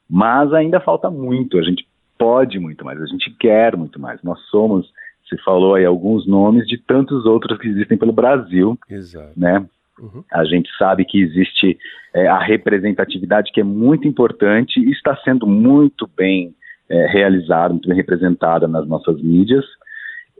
Mas 0.10 0.54
ainda 0.54 0.80
falta 0.80 1.10
muito, 1.10 1.58
a 1.58 1.63
gente 1.63 1.88
pode 2.17 2.60
muito 2.60 2.84
mais, 2.86 3.02
a 3.02 3.06
gente 3.06 3.32
quer 3.39 3.76
muito 3.76 4.00
mais. 4.00 4.22
Nós 4.22 4.39
somos, 4.50 4.91
se 5.30 5.38
falou 5.43 5.76
aí 5.76 5.86
alguns 5.86 6.28
nomes 6.28 6.67
de 6.67 6.78
tantos 6.78 7.26
outros 7.26 7.58
que 7.58 7.67
existem 7.67 7.98
pelo 7.98 8.12
Brasil, 8.12 8.78
Exato. 8.89 9.32
né? 9.38 9.65
Uhum. 10.00 10.24
A 10.32 10.43
gente 10.43 10.69
sabe 10.78 11.06
que 11.06 11.22
existe 11.22 11.78
é, 12.13 12.28
a 12.28 12.39
representatividade 12.39 13.52
que 13.52 13.62
é 13.62 13.63
muito 13.63 14.08
importante 14.08 14.80
e 14.80 14.91
está 14.91 15.15
sendo 15.24 15.46
muito 15.46 16.10
bem 16.17 16.54
é, 16.89 17.08
realizada, 17.08 17.74
muito 17.74 17.88
bem 17.88 17.98
representada 17.98 18.67
nas 18.67 18.88
nossas 18.88 19.22
mídias, 19.22 19.65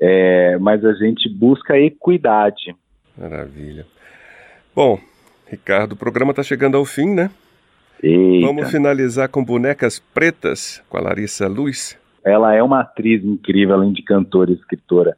é, 0.02 0.58
mas 0.58 0.84
a 0.84 0.94
gente 0.94 1.30
busca 1.30 1.78
equidade. 1.78 2.76
Maravilha. 3.18 3.86
Bom, 4.76 5.00
Ricardo, 5.48 5.92
o 5.92 5.96
programa 5.96 6.32
está 6.32 6.42
chegando 6.42 6.78
ao 6.78 6.84
fim, 6.84 7.14
né? 7.14 7.30
Eita. 8.02 8.48
Vamos 8.48 8.72
finalizar 8.72 9.30
com 9.30 9.46
Bonecas 9.46 10.00
Pretas, 10.00 10.84
com 10.90 10.98
a 10.98 11.02
Larissa 11.02 11.48
Luz. 11.48 11.96
Ela 12.26 12.56
é 12.56 12.64
uma 12.64 12.80
atriz 12.80 13.24
incrível, 13.24 13.76
além 13.76 13.94
de 13.94 14.02
cantora 14.02 14.50
e 14.50 14.56
escritora 14.56 15.16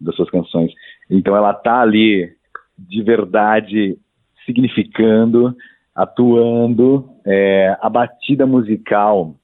das 0.00 0.16
suas 0.16 0.30
canções. 0.30 0.72
Então 1.10 1.36
ela 1.36 1.52
tá 1.52 1.82
ali 1.82 2.32
de 2.78 3.02
verdade 3.02 3.98
significando, 4.46 5.54
atuando. 5.94 7.10
É, 7.26 7.76
a 7.82 7.90
batida 7.90 8.46
musical 8.46 9.36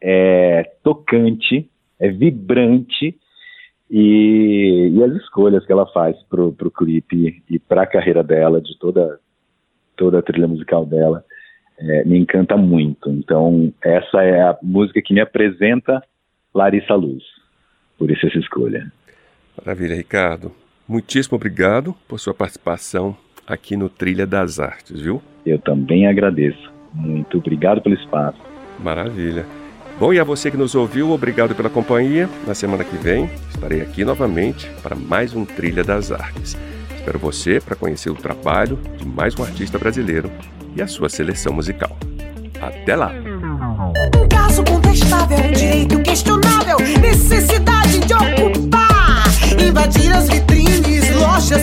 é 0.00 0.70
tocante, 0.84 1.68
é 1.98 2.08
vibrante 2.10 3.18
e, 3.94 4.90
e 4.90 5.04
as 5.04 5.12
escolhas 5.16 5.66
que 5.66 5.70
ela 5.70 5.84
faz 5.92 6.16
pro, 6.22 6.50
pro 6.50 6.70
clipe 6.70 7.42
e 7.48 7.58
para 7.58 7.82
a 7.82 7.86
carreira 7.86 8.24
dela, 8.24 8.58
de 8.58 8.78
toda 8.78 9.20
toda 9.94 10.18
a 10.18 10.22
trilha 10.22 10.48
musical 10.48 10.86
dela, 10.86 11.22
é, 11.78 12.02
me 12.04 12.18
encanta 12.18 12.56
muito. 12.56 13.10
Então 13.10 13.70
essa 13.84 14.22
é 14.22 14.40
a 14.40 14.56
música 14.62 15.02
que 15.02 15.12
me 15.12 15.20
apresenta 15.20 16.02
Larissa 16.54 16.94
Luz. 16.94 17.22
Por 17.98 18.10
isso 18.10 18.26
essa 18.26 18.38
escolha. 18.38 18.90
Maravilha, 19.58 19.94
Ricardo. 19.94 20.52
Muitíssimo 20.88 21.36
obrigado 21.36 21.94
por 22.08 22.18
sua 22.18 22.32
participação 22.32 23.14
aqui 23.46 23.76
no 23.76 23.90
Trilha 23.90 24.26
das 24.26 24.58
Artes, 24.58 25.02
viu? 25.02 25.20
Eu 25.44 25.58
também 25.58 26.06
agradeço. 26.06 26.72
Muito 26.94 27.36
obrigado 27.36 27.82
pelo 27.82 27.94
espaço. 27.94 28.40
Maravilha. 28.78 29.44
Bom, 29.98 30.12
e 30.12 30.18
a 30.18 30.24
você 30.24 30.50
que 30.50 30.56
nos 30.56 30.74
ouviu, 30.74 31.10
obrigado 31.10 31.54
pela 31.54 31.70
companhia. 31.70 32.28
Na 32.46 32.54
semana 32.54 32.82
que 32.82 32.96
vem 32.96 33.30
estarei 33.48 33.80
aqui 33.80 34.04
novamente 34.04 34.68
para 34.82 34.96
mais 34.96 35.34
um 35.34 35.44
Trilha 35.44 35.84
das 35.84 36.10
Artes. 36.10 36.56
Espero 36.96 37.18
você 37.18 37.60
para 37.60 37.76
conhecer 37.76 38.10
o 38.10 38.14
trabalho 38.14 38.78
de 38.96 39.06
mais 39.06 39.36
um 39.38 39.42
artista 39.42 39.78
brasileiro 39.78 40.30
e 40.74 40.82
a 40.82 40.86
sua 40.86 41.08
seleção 41.08 41.52
musical. 41.52 41.96
Até 42.60 42.96
lá! 42.96 43.12
Um 44.16 44.28
caso 44.28 44.64
contestável, 44.64 45.38
um 45.38 45.52
direito 45.52 46.00
questionável, 46.00 46.76
necessidade 47.00 47.98
de 48.00 48.14
ocupar. 48.14 49.24
Invadir 49.60 50.12
as 50.12 50.28
vitrines, 50.28 51.10
lojas 51.16 51.61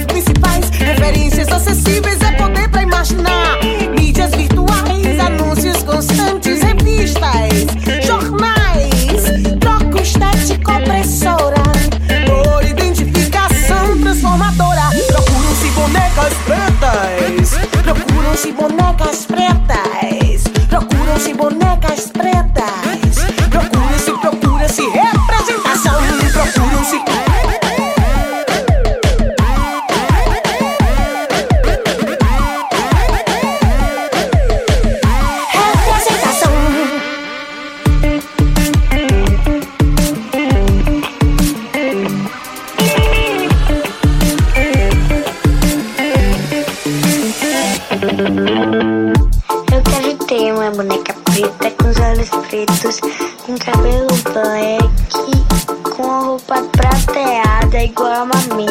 black, 54.34 54.84
com 55.96 56.04
a 56.04 56.20
roupa 56.20 56.62
prateada 56.72 57.84
igual 57.84 58.28
a 58.32 58.56
mim. 58.56 58.68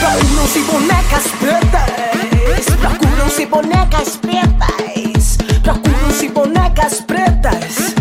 Procuram-se 0.00 0.60
bonecas 0.62 1.26
pretas. 1.38 2.66
Procuram-se 2.80 3.46
bonecas 3.46 4.16
pretas. 4.16 5.38
Procuram-se 5.62 6.28
bonecas 6.28 7.00
pretas. 7.00 7.94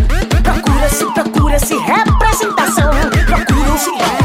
Procura-se, 0.43 1.05
procura-se 1.13 1.75
representação. 1.77 2.91
Procuram-se. 3.25 3.89
Representação. 3.89 4.24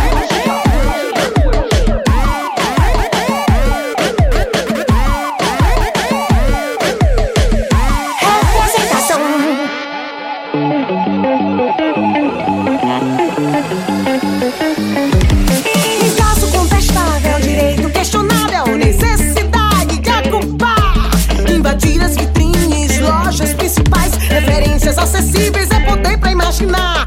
É 25.20 25.80
poder 25.80 26.18
pra 26.18 26.32
imaginar. 26.32 27.06